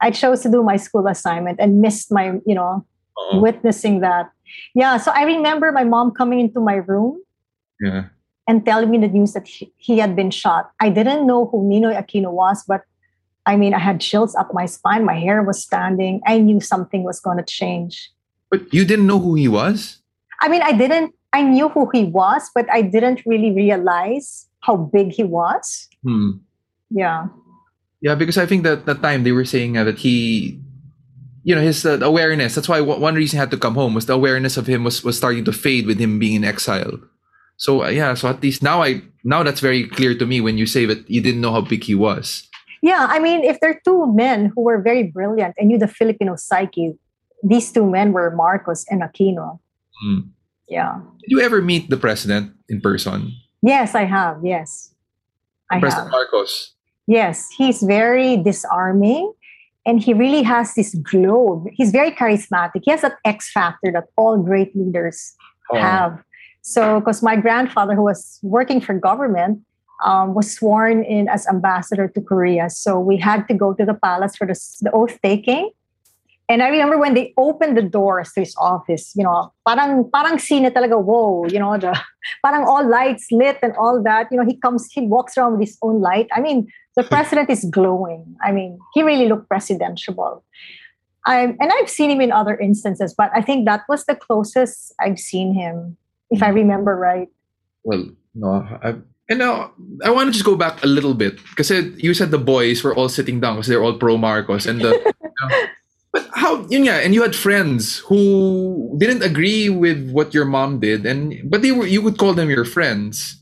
[0.00, 2.86] I chose to do my school assignment and missed my, you know,
[3.32, 3.40] Oo.
[3.40, 4.30] witnessing that.
[4.74, 7.20] Yeah, so I remember my mom coming into my room
[7.78, 8.04] Yeah.
[8.48, 10.70] and telling me the news that he, he had been shot.
[10.80, 12.80] I didn't know who Ninoy Aquino was, but
[13.46, 15.04] I mean, I had chills up my spine.
[15.04, 16.20] My hair was standing.
[16.26, 18.10] I knew something was going to change.
[18.50, 19.98] But you didn't know who he was?
[20.40, 24.76] I mean, I didn't, I knew who he was, but I didn't really realize how
[24.76, 25.88] big he was.
[26.02, 26.42] Hmm.
[26.90, 27.28] Yeah.
[28.00, 30.60] Yeah, because I think that that time they were saying uh, that he,
[31.44, 32.54] you know, his uh, awareness.
[32.54, 34.84] That's why one one reason he had to come home was the awareness of him
[34.84, 36.98] was was starting to fade with him being in exile.
[37.56, 40.56] So uh, yeah, so at least now I now that's very clear to me when
[40.56, 42.48] you say that you didn't know how big he was.
[42.82, 43.06] Yeah.
[43.10, 46.36] I mean, if there are two men who were very brilliant and knew the Filipino
[46.36, 46.94] psyche,
[47.42, 49.58] these two men were Marcos and Aquino.
[50.02, 50.18] Hmm.
[50.68, 51.00] Yeah.
[51.20, 53.32] Did you ever meet the president in person?
[53.62, 54.38] Yes, I have.
[54.44, 54.94] Yes.
[55.70, 55.80] I have.
[55.82, 56.74] President Marcos.
[57.06, 59.32] Yes, he's very disarming
[59.84, 61.66] and he really has this glow.
[61.72, 62.82] He's very charismatic.
[62.84, 65.34] He has that X factor that all great leaders
[65.72, 65.78] Oh.
[65.78, 66.22] have.
[66.62, 69.60] So, because my grandfather, who was working for government,
[70.04, 72.70] um, was sworn in as ambassador to Korea.
[72.70, 75.70] So we had to go to the palace for the, the oath taking.
[76.48, 80.38] And I remember when they opened the doors to his office, you know, parang parang
[80.40, 81.96] scene talaga, whoa, you know, the
[82.44, 84.26] parang all lights lit and all that.
[84.32, 86.26] You know, he comes, he walks around with his own light.
[86.32, 88.34] I mean, the president is glowing.
[88.42, 90.42] I mean, he really looked presidential.
[91.26, 94.92] I'm, and I've seen him in other instances, but I think that was the closest
[94.98, 95.96] I've seen him,
[96.30, 97.28] if I remember right.
[97.84, 98.94] Well, no, I,
[99.30, 99.70] and now
[100.04, 102.94] I want to just go back a little bit because you said the boys were
[102.94, 104.90] all sitting down because they're all pro Marcos, and the,
[105.22, 105.48] you know,
[106.12, 106.66] but how?
[106.66, 111.38] Yun nga, and you had friends who didn't agree with what your mom did, and
[111.48, 113.38] but they were you would call them your friends.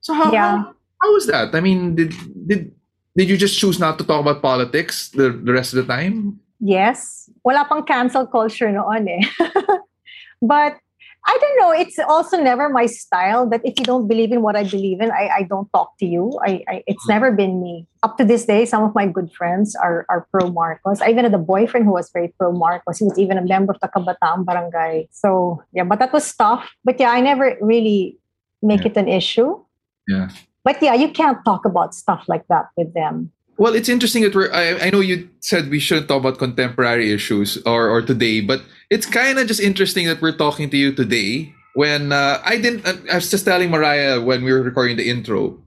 [0.00, 0.64] So how Yeah.
[0.64, 1.54] how, how was that?
[1.54, 2.16] I mean, did
[2.48, 2.72] did
[3.16, 6.40] did you just choose not to talk about politics the, the rest of the time?
[6.60, 7.28] Yes.
[7.44, 9.22] Wala pang cancel culture noon eh.
[10.42, 10.80] but
[11.26, 11.70] I don't know.
[11.72, 15.10] It's also never my style that if you don't believe in what I believe in,
[15.10, 16.38] I, I don't talk to you.
[16.44, 17.12] I, I It's hmm.
[17.12, 17.86] never been me.
[18.02, 21.00] Up to this day, some of my good friends are, are pro Marcos.
[21.00, 22.98] I even had a boyfriend who was very pro Marcos.
[22.98, 25.08] He was even a member of the Kabataang Barangay.
[25.12, 26.68] So, yeah, but that was tough.
[26.84, 28.18] But yeah, I never really
[28.62, 28.90] make Yeah.
[28.90, 29.58] it an issue.
[30.06, 30.28] Yeah.
[30.62, 33.32] But yeah, you can't talk about stuff like that with them.
[33.56, 34.52] Well, it's interesting that we're.
[34.52, 38.62] I, I know you said we shouldn't talk about contemporary issues or, or today, but
[38.90, 42.86] it's kind of just interesting that we're talking to you today when uh, I didn't.
[42.86, 45.62] I was just telling Mariah when we were recording the intro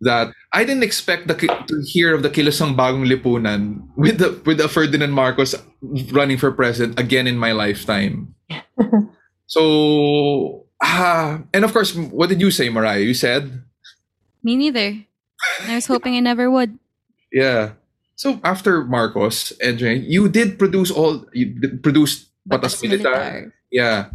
[0.00, 4.58] that I didn't expect the, to hear of the Kilusang Bagong Lipunan with the with
[4.58, 5.54] the Ferdinand Marcos
[6.12, 8.34] running for president again in my lifetime.
[9.46, 13.00] so, ah, and of course, what did you say, Mariah?
[13.00, 13.64] You said.
[14.42, 15.04] Me neither.
[15.66, 16.78] I was hoping I never would.
[17.32, 17.72] Yeah.
[18.16, 23.52] So after Marcos and Jane, you did produce all you produced produce Batas Militar.
[23.70, 24.10] Yeah.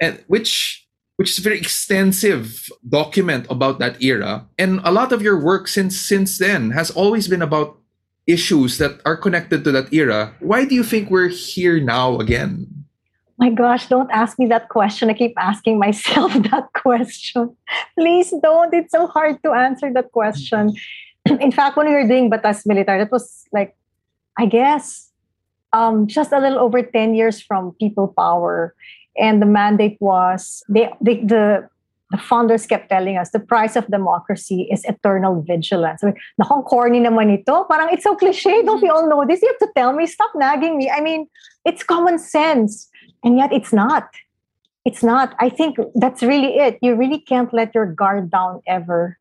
[0.00, 4.46] And which which is a very extensive document about that era.
[4.58, 7.78] And a lot of your work since since then has always been about
[8.26, 10.34] issues that are connected to that era.
[10.40, 12.66] Why do you think we're here now again?
[13.38, 15.10] My gosh, don't ask me that question.
[15.10, 17.54] I keep asking myself that question.
[17.98, 18.72] Please don't.
[18.72, 20.74] It's so hard to answer that question.
[21.40, 23.76] In fact, when we were doing Batas Militar, that was like,
[24.38, 25.10] I guess,
[25.72, 28.74] um, just a little over 10 years from people power.
[29.18, 31.68] And the mandate was they, they the
[32.10, 36.04] the founders kept telling us the price of democracy is eternal vigilance.
[36.04, 37.64] I mean, nakong corny naman ito.
[37.64, 38.62] Parang it's so cliche.
[38.62, 39.42] Don't we all know this?
[39.42, 40.06] You have to tell me.
[40.06, 40.88] Stop nagging me.
[40.88, 41.26] I mean,
[41.64, 42.88] it's common sense.
[43.24, 44.08] And yet it's not.
[44.84, 45.34] It's not.
[45.40, 46.78] I think that's really it.
[46.80, 49.18] You really can't let your guard down ever.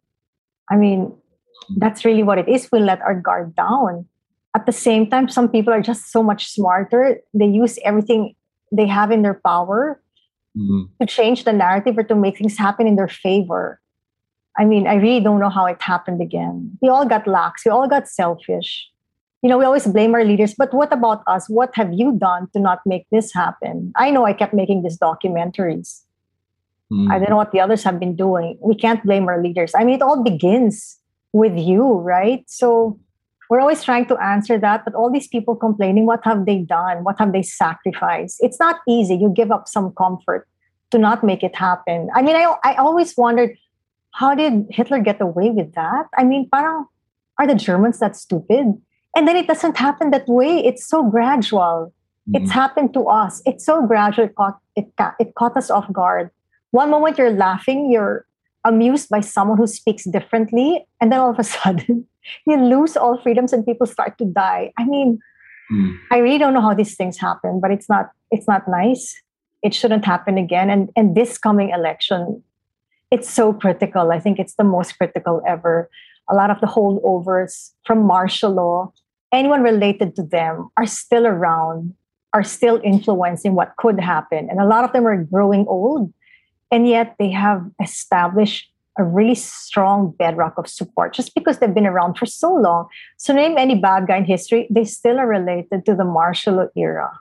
[0.69, 1.11] I mean,
[1.77, 2.69] that's really what it is.
[2.71, 4.05] We let our guard down.
[4.55, 7.19] At the same time, some people are just so much smarter.
[7.33, 8.35] They use everything
[8.71, 10.01] they have in their power
[11.01, 13.81] to change the narrative or to make things happen in their favor.
[14.57, 16.77] I mean, I really don't know how it happened again.
[16.81, 17.65] We all got lax.
[17.65, 18.89] We all got selfish.
[19.41, 21.49] You know, we always blame our leaders, but what about us?
[21.49, 23.91] What have you done to not make this happen?
[23.97, 26.03] I know I kept making these documentaries.
[26.91, 27.11] Mm.
[27.11, 28.57] I don't know what the others have been doing.
[28.61, 29.73] We can't blame our leaders.
[29.75, 30.97] I mean, it all begins
[31.35, 32.43] with you, right?
[32.47, 32.97] So
[33.49, 37.03] we're always trying to answer that, but all these people complaining, what have they done?
[37.03, 38.37] What have they sacrificed?
[38.39, 39.15] It's not easy.
[39.15, 40.47] You give up some comfort
[40.91, 42.09] to not make it happen.
[42.15, 43.57] I mean, I, I always wondered,
[44.11, 46.05] how did Hitler get away with that?
[46.17, 46.85] I mean, parang,
[47.37, 48.81] are the Germans that stupid?
[49.13, 50.63] And then it doesn't happen that way.
[50.65, 51.91] It's so gradual.
[52.29, 52.35] Mm-hmm.
[52.43, 53.41] It's happened to us.
[53.45, 54.25] It's so gradual.
[54.25, 54.87] It caught, it,
[55.19, 56.31] it caught us off guard.
[56.71, 58.25] One moment you're laughing, you're
[58.65, 62.05] amused by someone who speaks differently, and then all of a sudden
[62.45, 64.73] you lose all freedoms and people start to die.
[64.77, 65.19] I mean,
[65.71, 65.97] Mm.
[66.11, 69.15] I really don't know how these things happen, but it's not it's not nice.
[69.63, 70.69] It shouldn't happen again.
[70.69, 72.43] And and this coming election,
[73.11, 74.11] it's so critical.
[74.11, 75.89] I think it's the most critical ever.
[76.29, 78.91] A lot of the holdovers from martial law,
[79.31, 81.93] anyone related to them are still around,
[82.33, 84.49] are still influencing what could happen.
[84.49, 86.13] And a lot of them are growing old.
[86.71, 91.85] And yet they have established a really strong bedrock of support just because they've been
[91.85, 92.87] around for so long.
[93.17, 97.11] So name any bad guy in history, they still are related to the martial era.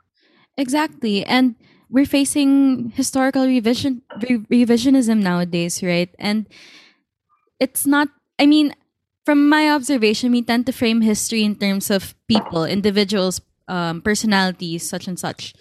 [0.57, 1.25] Exactly.
[1.25, 1.57] And
[1.91, 6.15] we're facing historical revision re- revisionism nowadays, right?
[6.19, 6.47] And
[7.59, 8.75] it's not I mean,
[9.25, 14.89] from my observation, we tend to frame history in terms of people, individuals, um, personalities,
[14.89, 15.55] such and such.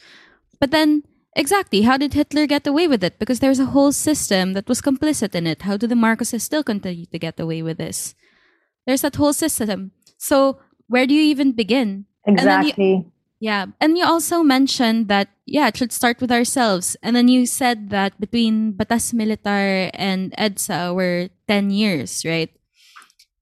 [0.59, 1.03] But then
[1.35, 3.19] exactly, how did Hitler get away with it?
[3.19, 5.63] Because there's a whole system that was complicit in it.
[5.63, 8.15] How do the Marcoses still continue to get away with this?
[8.85, 9.91] There's that whole system.
[10.17, 12.05] So where do you even begin?
[12.25, 13.05] then you- Exactly.
[13.39, 13.65] Yeah.
[13.81, 16.95] And you also mentioned that, yeah, it should start with ourselves.
[17.03, 22.49] And then you said that between Batas Militar and EDSA were 10 years, right?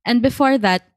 [0.05, 0.89] And before that,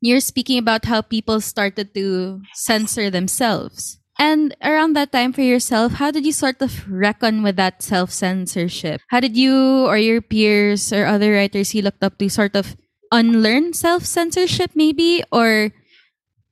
[0.00, 3.97] you're speaking about how people started to censor themselves.
[4.18, 8.10] And around that time for yourself, how did you sort of reckon with that self
[8.10, 9.00] censorship?
[9.08, 12.74] How did you or your peers or other writers you looked up to sort of
[13.12, 15.70] unlearn self censorship, maybe, or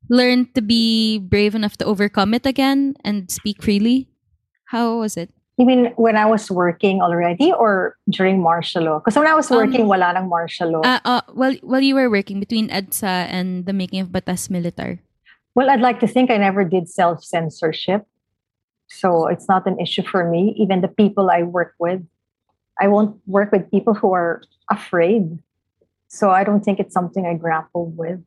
[0.09, 4.09] learn to be brave enough to overcome it again and speak freely?
[4.70, 5.31] How was it?
[5.59, 8.98] You mean when I was working already or during martial law?
[9.00, 10.83] Because when I was working, Um, working, wala nang martial law.
[10.85, 15.00] Uh, uh, well, while you were working between EDSA and the making of Batas Militar.
[15.56, 18.06] Well, I'd like to think I never did self censorship.
[18.88, 20.54] So it's not an issue for me.
[20.58, 22.06] Even the people I work with,
[22.78, 25.38] I won't work with people who are afraid.
[26.08, 28.22] So I don't think it's something I grapple with.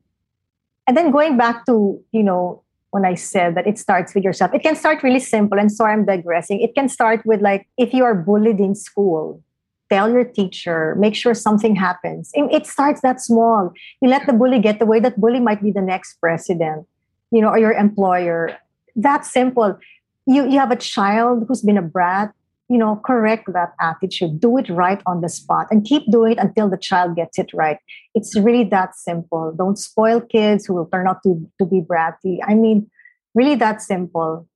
[0.88, 4.52] And then going back to, you know, when I said that it starts with yourself,
[4.52, 5.56] it can start really simple.
[5.56, 6.60] And sorry, I'm digressing.
[6.60, 9.40] It can start with like if you are bullied in school,
[9.88, 12.32] tell your teacher, make sure something happens.
[12.34, 13.72] It it starts that small.
[14.02, 16.88] You let the bully get away, that bully might be the next president
[17.30, 18.56] you know, or your employer.
[18.96, 19.78] That simple.
[20.26, 22.32] You you have a child who's been a brat,
[22.68, 24.40] you know, correct that attitude.
[24.40, 27.50] Do it right on the spot and keep doing it until the child gets it
[27.52, 27.78] right.
[28.14, 29.52] It's really that simple.
[29.56, 32.38] Don't spoil kids who will turn out to, to be bratty.
[32.46, 32.88] I mean,
[33.34, 34.46] really that simple.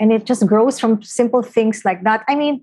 [0.00, 2.24] And it just grows from simple things like that.
[2.28, 2.62] I mean,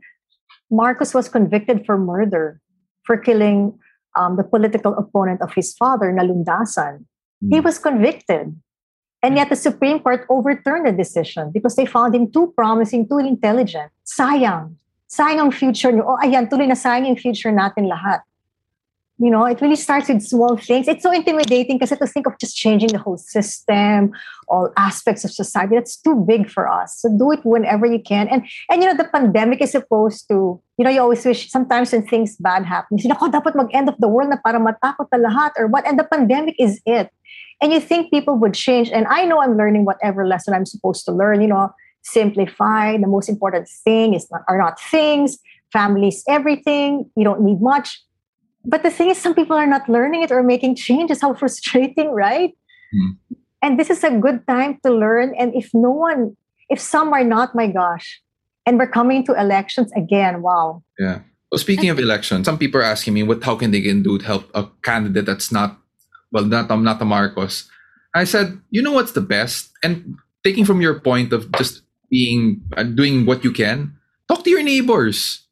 [0.69, 2.59] Marcos was convicted for murder,
[3.05, 3.77] for killing
[4.17, 7.05] um, the political opponent of his father, Nalundasan.
[7.49, 8.55] He was convicted.
[9.23, 13.19] And yet the Supreme Court overturned the decision because they found him too promising, too
[13.19, 13.89] intelligent.
[14.05, 14.75] Sayang.
[15.07, 16.03] Sayang ang future niyo.
[16.03, 18.19] Oh, ayan, tuloy na sayang yung future natin lahat.
[19.21, 20.89] You know, it really starts with small things.
[20.89, 24.11] It's so intimidating kasi to think of just changing the whole system,
[24.49, 25.79] all aspects of society.
[25.79, 26.99] That's too big for us.
[26.99, 28.27] So do it whenever you can.
[28.27, 31.93] And and you know, the pandemic is supposed to, you know, you always wish sometimes
[31.93, 35.07] when things bad happen, you say, "Nako, dapat mag-end of the world na para matakot
[35.13, 35.87] na lahat or what.
[35.87, 37.13] And the pandemic is it.
[37.63, 38.89] And you think people would change.
[38.91, 42.97] And I know I'm learning whatever lesson I'm supposed to learn, you know, simplify.
[42.97, 45.37] The most important thing is not, are not things.
[45.71, 47.09] Families, everything.
[47.15, 48.03] You don't need much.
[48.65, 51.21] But the thing is, some people are not learning it or making changes.
[51.21, 52.51] How frustrating, right?
[52.93, 53.39] Mm.
[53.61, 55.33] And this is a good time to learn.
[55.39, 56.35] And if no one,
[56.69, 58.21] if some are not, my gosh,
[58.65, 60.83] and we're coming to elections again, wow.
[60.99, 61.19] Yeah.
[61.49, 64.17] Well, speaking of elections some people are asking me what how can they can do
[64.17, 65.82] to help a candidate that's not
[66.33, 67.69] well not um, not a Marcos.
[68.13, 72.61] I said, you know what's the best, and taking from your point of just being
[72.75, 73.95] uh, doing what you can,
[74.27, 75.45] talk to your neighbors.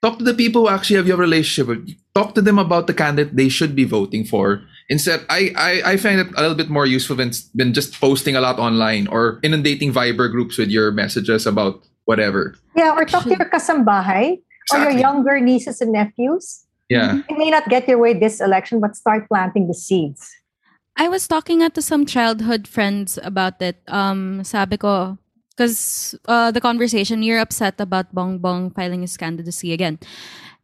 [0.00, 1.82] Talk to the people who actually have your relationship with.
[2.14, 4.62] Talk to them about the candidate they should be voting for.
[4.88, 8.36] Instead, I, I, I find it a little bit more useful than, than just posting
[8.36, 12.54] a lot online or inundating Viber groups with your messages about whatever.
[12.76, 14.38] Yeah, or talk to your kasambahay
[14.72, 16.64] or your younger nieces and nephews.
[16.88, 17.20] Yeah.
[17.28, 20.28] You may not get your way this election, but start planting the seeds.
[20.96, 23.78] I was talking to some childhood friends about it.
[23.86, 25.18] Um, sabi ko,
[25.50, 29.98] because uh, the conversation, you're upset about Bong Bong filing his candidacy again.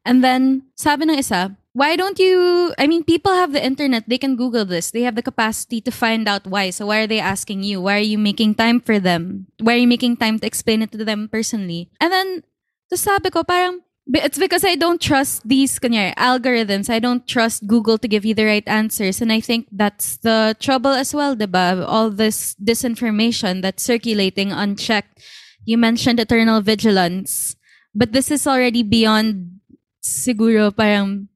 [0.04, 4.18] And then, sabi ng isa, why don't you, I mean, people have the internet, they
[4.18, 4.90] can Google this.
[4.90, 6.70] They have the capacity to find out why.
[6.70, 7.80] So why are they asking you?
[7.82, 9.46] Why are you making time for them?
[9.60, 11.90] Why are you making time to explain it to them personally?
[12.00, 12.42] And then,
[12.90, 16.90] to sabi ko, parang, Be- It's because I don't trust these kunyari, algorithms.
[16.90, 19.22] I don't trust Google to give you the right answers.
[19.22, 21.84] And I think that's the trouble as well, diba?
[21.88, 25.24] All this disinformation that's circulating unchecked.
[25.64, 27.56] You mentioned eternal vigilance,
[27.94, 29.60] but this is already beyond
[30.04, 31.28] siguro parang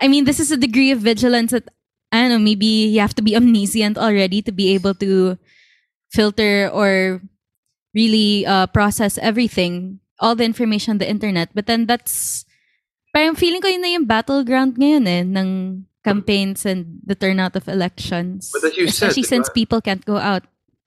[0.00, 1.68] I mean, this is a degree of vigilance that
[2.10, 5.38] I don't know, maybe you have to be omniscient already to be able to
[6.10, 7.22] filter or
[7.94, 11.50] really uh, process everything, all the information on the internet.
[11.54, 12.44] But then that's,
[13.12, 17.68] parang feeling ko yun na yung battleground ngayon eh, ng campaigns and the turnout of
[17.68, 18.50] elections.
[18.52, 19.54] But as you said, Especially since diba?
[19.54, 20.44] people can't go out.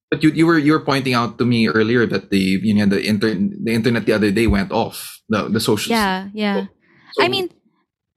[0.10, 2.86] But you, you were you were pointing out to me earlier that the you know
[2.86, 6.69] the inter, the internet the other day went off the the social Yeah, yeah.
[7.17, 7.50] So- I mean,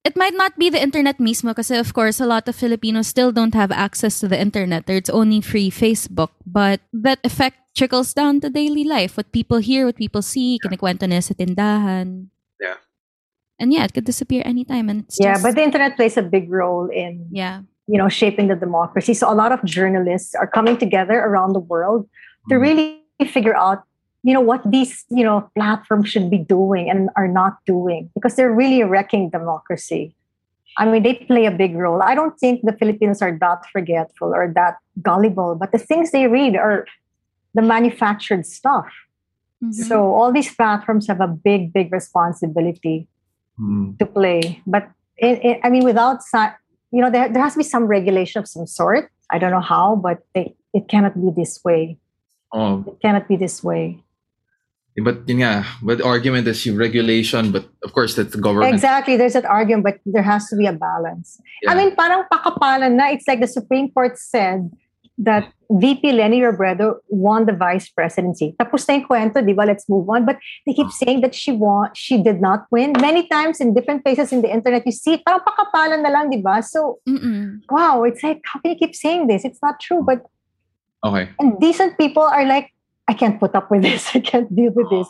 [0.07, 3.35] it might not be the internet mismo kasi of course a lot of Filipinos still
[3.35, 4.87] don't have access to the internet.
[4.87, 9.18] There's only free Facebook, but that effect trickles down to daily life.
[9.18, 12.30] What people hear, what people see, kinikwento nila sa tindahan.
[12.62, 12.78] Yeah.
[13.59, 16.22] And yeah, it could disappear anytime and it's Yeah, just, but the internet plays a
[16.22, 17.66] big role in yeah.
[17.91, 19.11] you know shaping the democracy.
[19.12, 22.07] So a lot of journalists are coming together around the world
[22.49, 22.62] to Mhm.
[22.62, 22.87] really
[23.26, 23.83] figure out
[24.27, 28.35] you know what these you know platforms should be doing and are not doing because
[28.37, 30.03] they're really wrecking democracy.
[30.79, 32.03] I mean, they play a big role.
[32.03, 36.27] I don't think the Filipinos are that forgetful or that gullible, but the things they
[36.27, 36.85] read are
[37.55, 38.91] the manufactured stuff.
[39.64, 39.72] Mhm.
[39.89, 43.09] So all these platforms have a big, big responsibility
[43.59, 43.97] Mm.
[44.01, 44.41] to play.
[44.66, 44.85] But
[45.16, 46.57] it, it, I mean, without si-
[46.93, 49.09] you know, there, there has to be some regulation of some sort.
[49.33, 51.97] I don't know how, but they, it cannot be this way.
[52.53, 54.03] Oh, It cannot be this way.
[55.03, 58.72] But yun nga, but the argument is yung regulation, but of course that's the government.
[58.72, 59.16] Exactly.
[59.16, 61.40] There's that argument, but there has to be a balance.
[61.68, 63.12] I mean, parang pakapalan na.
[63.12, 64.72] It's like the Supreme Court said
[65.18, 68.55] that VP Leni Robredo won the vice presidency.
[68.61, 69.64] Tapos na yung kwento, di ba?
[69.64, 70.24] Let's move on.
[70.24, 70.97] But they keep ah.
[71.05, 72.92] saying that she won, she did not win.
[73.01, 76.40] Many times in different places in the internet, you see, parang pakapalan na lang, di
[76.40, 76.62] ba?
[76.62, 77.61] So, Mm-mm.
[77.68, 79.44] wow, it's like, how can you keep saying this?
[79.44, 80.05] It's not true.
[80.05, 80.24] But
[81.05, 81.28] Okay.
[81.38, 82.72] and decent people are like,
[83.09, 84.14] I can't put up with this.
[84.14, 85.09] I can't deal with this.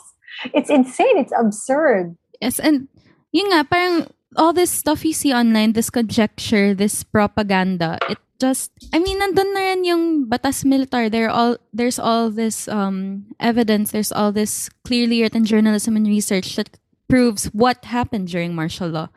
[0.53, 1.17] It's insane.
[1.17, 2.15] It's absurd.
[2.41, 2.87] Yes, and
[3.31, 8.71] yun nga, parang all this stuff you see online, this conjecture, this propaganda, it just,
[8.93, 11.09] I mean, nandun na rin yung batas militar.
[11.09, 16.55] There all, there's all this um, evidence, there's all this clearly written journalism and research
[16.55, 16.77] that
[17.09, 19.09] proves what happened during martial law.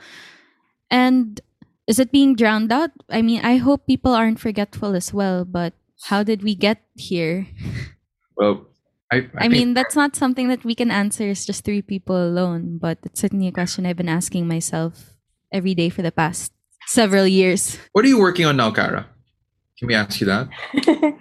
[0.90, 1.40] And
[1.86, 2.90] is it being drowned out?
[3.10, 5.74] I mean, I hope people aren't forgetful as well, but
[6.08, 7.46] how did we get here?
[8.40, 8.66] Well,
[9.12, 12.16] I, I, I mean, that's not something that we can answer as just three people
[12.16, 15.12] alone, but it's certainly a question I've been asking myself
[15.52, 16.52] every day for the past
[16.86, 17.76] several years.
[17.92, 19.06] what are you working on now, Kara?
[19.78, 20.48] Can we ask you that?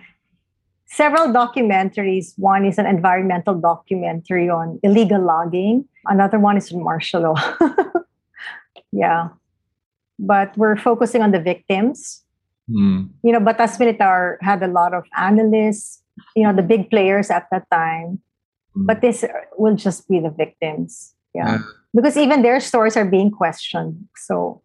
[0.86, 2.34] several documentaries.
[2.38, 5.86] One is an environmental documentary on illegal logging.
[6.06, 7.58] Another one is on martial law.
[8.92, 9.30] yeah.
[10.18, 12.24] But we're focusing on the victims.
[12.68, 13.04] Hmm.
[13.24, 16.02] You know, Batas Militar had a lot of analysts,
[16.36, 18.20] you know, the big players at that time.
[18.76, 18.86] Mm.
[18.88, 19.26] But this
[19.58, 21.14] will just be the victims.
[21.34, 21.48] Yeah.
[21.48, 21.58] Yeah.
[21.94, 24.08] Because even their stories are being questioned.
[24.16, 24.62] So,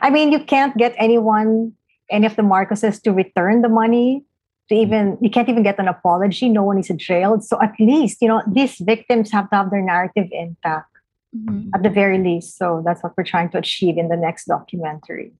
[0.00, 1.72] I mean, you can't get anyone,
[2.10, 4.24] any of the Marcoses to return the money
[4.68, 8.22] to even you can't even get an apology no one is jailed so at least
[8.22, 10.88] you know these victims have to have their narrative intact
[11.36, 11.68] Mhm.
[11.74, 15.32] at the very least so that's what we're trying to achieve in the next documentary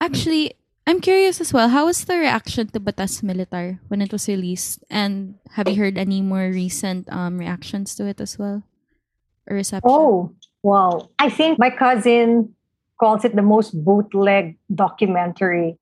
[0.00, 0.52] Actually,
[0.86, 1.68] I'm curious as well.
[1.68, 4.82] How was the reaction to Batas Militar when it was released?
[4.90, 8.64] And have you heard any more recent um, reactions to it as well?
[9.48, 9.90] Or reception?
[9.90, 10.30] oh
[10.62, 12.54] wow i think my cousin
[12.98, 15.76] calls it the most bootleg documentary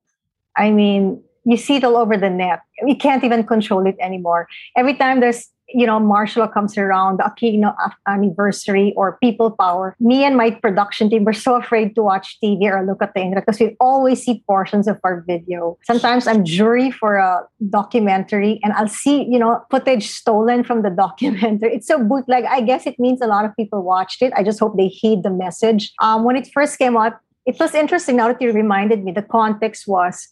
[0.57, 4.47] i mean you see it all over the net you can't even control it anymore
[4.75, 7.75] every time there's you know martial law comes around the aquino
[8.07, 12.63] anniversary or people power me and my production team were so afraid to watch tv
[12.63, 15.77] or look at the internet because we always see portions of our video.
[15.83, 20.89] Sometimes i'm jury for a documentary and i'll see you know footage stolen from the
[21.05, 21.75] documentary.
[21.75, 24.33] It's so bootleg i guess it means a lot of people watched it.
[24.35, 25.91] I just hope they heed the message.
[26.01, 27.13] Um, when it first came out
[27.45, 30.27] it was interesting now that you reminded me the context was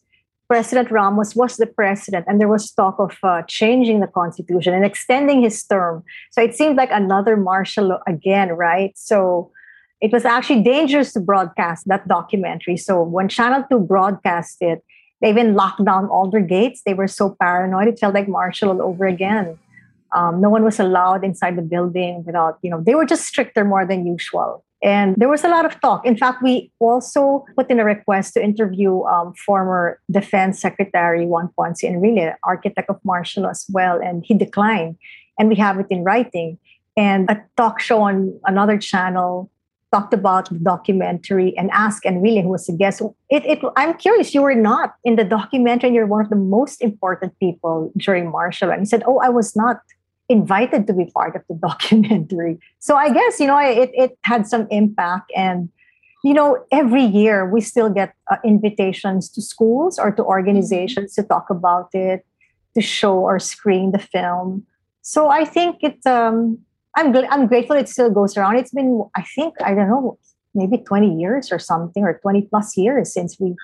[0.50, 4.84] President Ramos was the president, and there was talk of uh, changing the constitution and
[4.84, 6.04] extending his term.
[6.32, 8.92] So it seemed like another martial law again, right?
[8.98, 9.52] So
[10.02, 12.78] it was actually dangerous to broadcast that documentary.
[12.78, 14.84] So when Channel 2 broadcast it,
[15.22, 16.82] they even locked down all their gates.
[16.84, 17.88] They were so paranoid.
[17.88, 19.60] It felt like martial all over again.
[20.16, 23.64] Um, no one was allowed inside the building without, you know, they were just stricter
[23.64, 24.64] more than usual.
[24.82, 26.06] And there was a lot of talk.
[26.06, 31.50] In fact, we also put in a request to interview um, former Defense Secretary Juan
[31.56, 34.96] Ponce Enrile, architect of martial law as well, and he declined.
[35.38, 36.58] And we have it in writing.
[36.96, 39.50] And a talk show on another channel
[39.92, 43.02] talked about the documentary and asked Enrile, who was a guest.
[43.30, 46.36] It, it, I'm curious, you were not in the documentary, and you're one of the
[46.36, 48.76] most important people during martial law.
[48.76, 49.82] And he said, Oh, I was not
[50.30, 52.60] invited to be part of the documentary.
[52.80, 55.32] So I guess, you know, it, it had some impact.
[55.36, 55.70] And,
[56.24, 61.24] you know, every year we still get uh, invitations to schools or to organizations to
[61.24, 62.26] talk about it,
[62.76, 64.66] to show or screen the film.
[65.02, 66.60] So I think it, um,
[66.96, 68.58] I'm, gl- I'm grateful it still goes around.
[68.58, 70.20] It's been, I think, I don't know,
[70.54, 73.56] maybe 20 years or something, or 20 plus years since we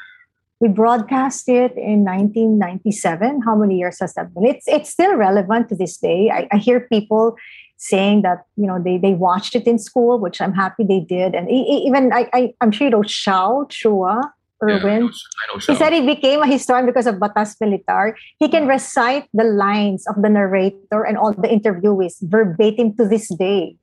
[0.59, 3.41] we broadcast it in 1997.
[3.41, 4.45] How many years has that been?
[4.45, 6.29] It's it's still relevant to this day.
[6.31, 7.35] I, I hear people
[7.77, 11.35] saying that you know they they watched it in school, which I'm happy they did,
[11.35, 14.23] and even I, I I'm sure you know Xiao Chua
[14.65, 14.99] Yeah, I Irwin.
[15.01, 18.15] know, I know He said he became a historian because of Batas Militar.
[18.39, 23.27] He can recite the lines of the narrator and all the interviewees verbatim to this
[23.35, 23.75] day.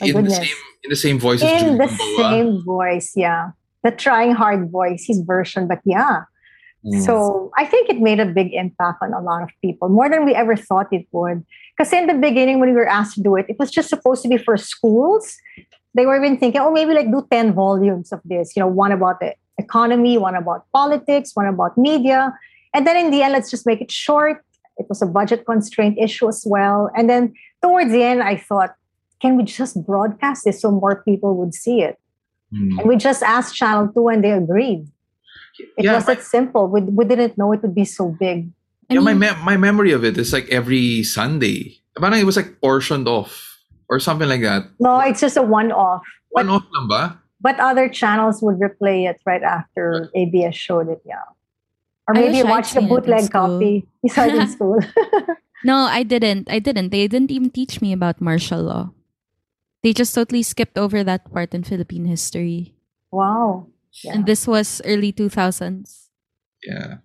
[0.00, 3.52] my in the same in the same voice In the same voice, yeah.
[3.84, 6.22] The trying hard voice, his version, but yeah.
[6.84, 7.04] Mm.
[7.04, 10.24] So I think it made a big impact on a lot of people, more than
[10.24, 11.44] we ever thought it would.
[11.76, 14.22] Because in the beginning, when we were asked to do it, it was just supposed
[14.22, 15.36] to be for schools.
[15.94, 18.92] They were even thinking, oh, maybe like do 10 volumes of this, you know, one
[18.92, 22.32] about the economy, one about politics, one about media.
[22.74, 24.44] And then in the end, let's just make it short.
[24.76, 26.90] It was a budget constraint issue as well.
[26.96, 27.32] And then
[27.62, 28.74] towards the end, I thought,
[29.20, 31.98] can we just broadcast this so more people would see it?
[32.54, 32.78] Mm.
[32.80, 34.86] And we just asked Channel 2 and they agreed.
[35.58, 36.68] It Yeah, was that simple.
[36.68, 38.50] We, we didn't know it would be so big.
[38.90, 41.78] I yeah, my me- my memory of it is like every Sunday.
[41.96, 44.68] Parang it was like portioned off or something like that.
[44.78, 46.02] No, it's just a one-off.
[46.30, 47.18] One off lang ba?
[47.40, 51.00] But other channels would replay it right after ABS showed it.
[51.06, 51.22] Yeah.
[52.08, 53.86] Or maybe wish you I'd watched the seen it in bootleg copy.
[54.02, 54.78] You saw it in school.
[55.64, 56.50] no, I didn't.
[56.50, 56.90] I didn't.
[56.90, 58.90] They didn't even teach me about martial law.
[59.84, 62.74] They just totally skipped over that part in Philippine history.
[63.12, 63.68] wow.
[64.02, 64.14] Yeah.
[64.14, 66.08] And this was early 2000s.
[66.64, 66.96] Yeah.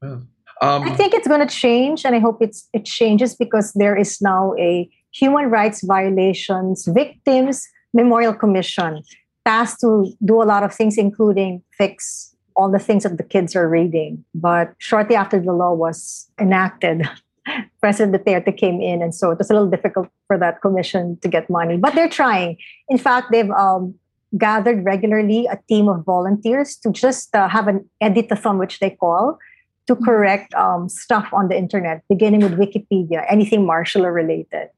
[0.00, 0.22] Well,
[0.60, 3.96] um, I think it's going to change, and I hope it's it changes because there
[3.96, 9.02] is now a human rights violations victims memorial commission
[9.44, 13.56] tasked to do a lot of things, including fix all the things that the kids
[13.56, 14.24] are reading.
[14.34, 17.08] But shortly after the law was enacted,
[17.80, 21.28] President Duterte came in, and so it was a little difficult for that commission to
[21.28, 21.76] get money.
[21.76, 22.56] But they're trying.
[22.88, 23.94] In fact, they've um,
[24.36, 29.38] gathered regularly a team of volunteers to just uh, have an edit-a-thon, which they call,
[29.86, 34.68] to correct um, stuff on the internet, beginning with Wikipedia, anything martial law related.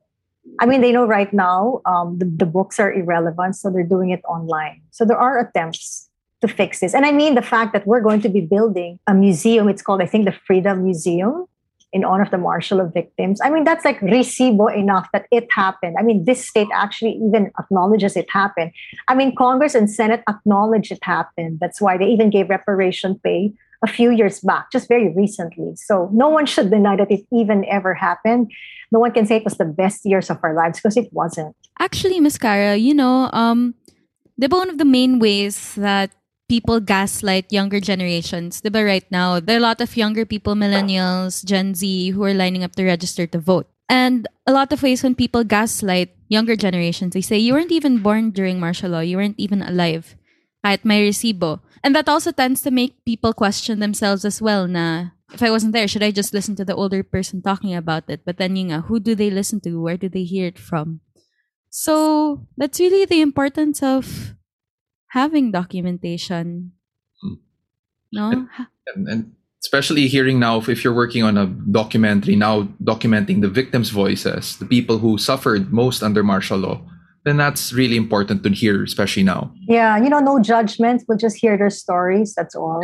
[0.59, 4.11] I mean, they know right now um, the, the books are irrelevant, so they're doing
[4.11, 4.81] it online.
[4.91, 6.09] So there are attempts
[6.41, 6.95] to fix this.
[6.95, 10.01] And I mean, the fact that we're going to be building a museum, it's called,
[10.01, 11.47] I think, the Freedom Museum
[11.93, 13.41] in honor of the martial law victims.
[13.43, 15.97] I mean, that's like recibo enough that it happened.
[15.99, 18.73] I mean, this state actually even acknowledges it happened.
[19.09, 21.59] I mean, Congress and Senate acknowledge it happened.
[21.61, 25.75] That's why they even gave reparation pay a few years back, just very recently.
[25.75, 28.53] So no one should deny that it even ever happened.
[28.93, 31.57] No one can say it was the best years of our lives because it wasn't.
[31.79, 33.75] Actually, Miss Kara, you know, um,
[34.41, 36.11] diba one of the main ways that
[36.51, 41.47] people gaslight younger generations, diba right now, there are a lot of younger people, millennials,
[41.47, 43.71] Gen Z, who are lining up to register to vote.
[43.89, 48.03] And a lot of ways when people gaslight younger generations, they say, you weren't even
[48.03, 50.19] born during martial law, you weren't even alive.
[50.67, 51.63] Kahit may resibo.
[51.87, 55.73] And that also tends to make people question themselves as well na, if I wasn't
[55.73, 58.27] there, should I just listen to the older person talking about it?
[58.27, 59.81] But then yung who do they listen to?
[59.81, 61.01] Where do they hear it from?
[61.71, 64.35] So that's really the importance of
[65.11, 66.73] having documentation.
[67.23, 67.35] Hmm.
[68.13, 68.49] No?
[68.95, 69.33] and, and
[69.63, 74.57] especially hearing now if, if you're working on a documentary now documenting the victims voices
[74.57, 76.81] the people who suffered most under martial law
[77.29, 81.05] then that's really important to hear especially now Yeah, you know, no judgment.
[81.07, 82.33] We'll just hear their stories.
[82.35, 82.81] That's all.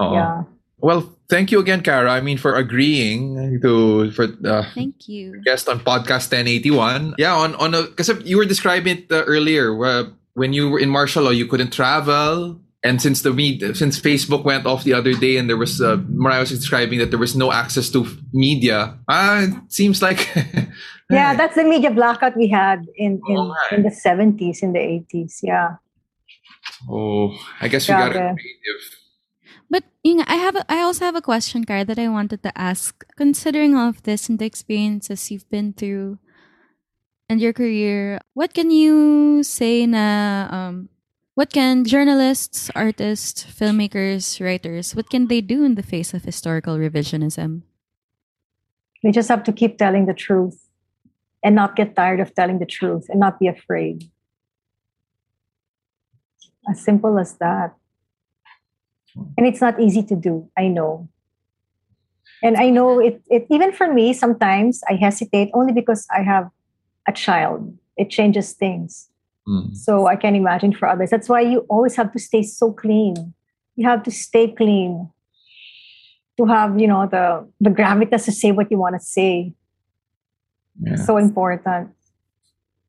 [0.00, 0.12] Oo.
[0.16, 0.42] Yeah.
[0.80, 5.40] well thank you again Kara I mean for agreeing to for uh, Thank you.
[5.44, 9.72] guest on podcast 1081 yeah on on a because you were describing it uh, earlier
[9.76, 13.98] where when you were in martial law you couldn't travel and since the media, since
[13.98, 17.18] Facebook went off the other day and there was uh, Mariah was describing that there
[17.18, 20.20] was no access to media ah it seems like
[21.10, 24.80] Yeah, that's the media blackout we had in in, Oh, in the 70s, in the
[24.80, 25.38] 80s.
[25.42, 25.76] Yeah.
[26.90, 28.36] oh I guess you got it Grabe.
[28.38, 28.82] creative
[29.70, 32.42] But you know, I have a, I also have a question, Kara, that I wanted
[32.46, 33.02] to ask.
[33.16, 36.18] Considering all of this and the experiences you've been through
[37.28, 40.88] and your career, what can you say na um
[41.36, 46.78] what can journalists, artists, filmmakers, writers, what can they do in the face of historical
[46.78, 47.60] revisionism?
[49.04, 50.56] We just have to keep telling the truth
[51.44, 54.08] and not get tired of telling the truth and not be afraid.
[56.68, 57.76] As simple as that.
[59.36, 61.08] And it's not easy to do, I know.
[62.42, 66.48] And I know it, it even for me, sometimes I hesitate only because I have
[67.08, 67.76] a child.
[67.96, 69.08] It changes things.
[69.48, 69.74] Mm.
[69.76, 71.10] So I can imagine for others.
[71.10, 73.32] That's why you always have to stay so clean.
[73.76, 75.10] You have to stay clean
[76.36, 79.54] to have, you know, the the gravitas to say what you want to say.
[80.82, 80.96] Yeah.
[80.96, 81.90] So important.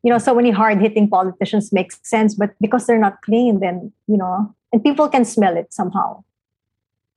[0.03, 3.91] You know, so many hard hitting politicians make sense, but because they're not clean, then
[4.07, 6.24] you know, and people can smell it somehow.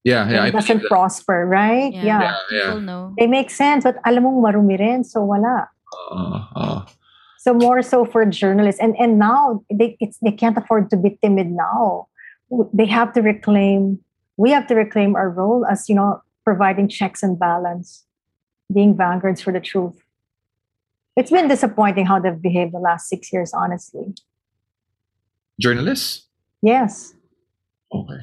[0.04, 0.88] yeah yeah I it doesn't believe that.
[0.88, 1.92] prosper, right?
[1.92, 2.04] Yeah.
[2.04, 2.20] Yeah.
[2.20, 3.14] yeah yeah People know.
[3.18, 5.68] They make sense, but alam mong marumi rin, so wala.
[6.10, 6.80] Uh, uh,
[7.40, 11.16] So more so for journalists, and and now they it's they can't afford to be
[11.24, 12.08] timid now.
[12.76, 13.96] They have to reclaim.
[14.36, 18.04] We have to reclaim our role as you know providing checks and balance,
[18.68, 19.96] being vanguards for the truth.
[21.16, 23.56] It's been disappointing how they've behaved the last six years.
[23.56, 24.12] Honestly,
[25.56, 26.28] journalists
[26.60, 27.16] yes,
[27.88, 28.20] okay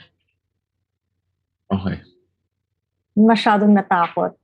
[1.73, 1.97] okay
[3.17, 4.37] masyadong natakot.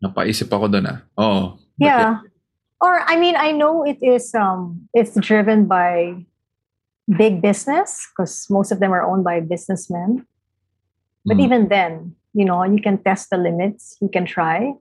[0.00, 2.12] napaisip ako doon ah oo But Yeah.
[2.82, 6.18] Or I mean, I know it is um it's driven by
[7.06, 10.26] big business because most of them are owned by businessmen.
[11.24, 11.44] But Mm.
[11.46, 11.92] even then,
[12.34, 13.96] you know, you can test the limits.
[14.02, 14.74] You can try.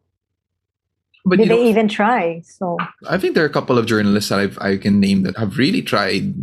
[1.21, 2.41] but Did you know, they even try?
[2.41, 5.37] So, I think there are a couple of journalists that I've, I can name that
[5.37, 6.33] have really tried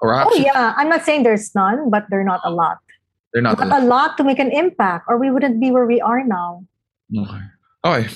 [0.00, 2.78] or oh yeah, I'm not saying there's none, but they're not a lot.
[3.34, 3.58] They're not.
[3.58, 6.64] But a lot to make an impact, or we wouldn't be where we are now.
[7.10, 7.42] Okay.
[7.84, 8.08] Okay.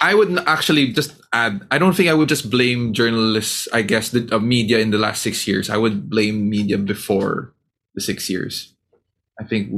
[0.00, 1.60] I would n- actually just add.
[1.70, 3.68] I don't think I would just blame journalists.
[3.72, 5.68] I guess the uh, media in the last six years.
[5.68, 7.52] I would blame media before
[7.94, 8.74] the six years.
[9.38, 9.70] I think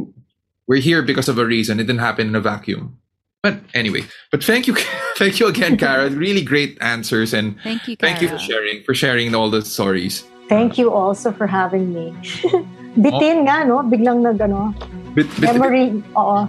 [0.66, 1.81] we're here because of a reason.
[1.81, 2.99] It didn't happen in a vacuum.
[3.43, 4.77] But anyway, but thank you,
[5.16, 6.09] thank you again, Kara.
[6.14, 10.23] really great answers, and Thank you, thank you for sharing for sharing all the stories.
[10.49, 12.14] Thank you also for having me.
[12.95, 13.83] Bitin nga, no?
[13.83, 14.70] Biglang nag, ano,
[15.14, 16.47] Bit, bit, memory, oo,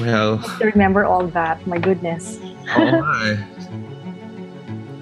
[0.00, 1.64] well, to remember all that.
[1.66, 2.36] My goodness.
[2.76, 3.38] Oo nga eh.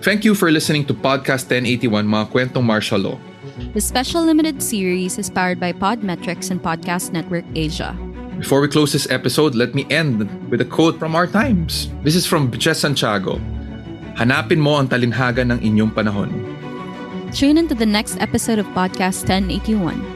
[0.07, 3.19] Thank you for listening to Podcast 1081, mga kwentong martial law.
[3.75, 7.97] The special limited series is powered by Podmetrics and Podcast Network Asia.
[8.39, 11.89] Before we close this episode, let me end with a quote from our times.
[12.05, 13.41] This is from Jess Santiago.
[14.21, 16.31] Hanapin mo ang talinhaga ng inyong panahon.
[17.33, 20.16] Tune into the next episode of Podcast 1081.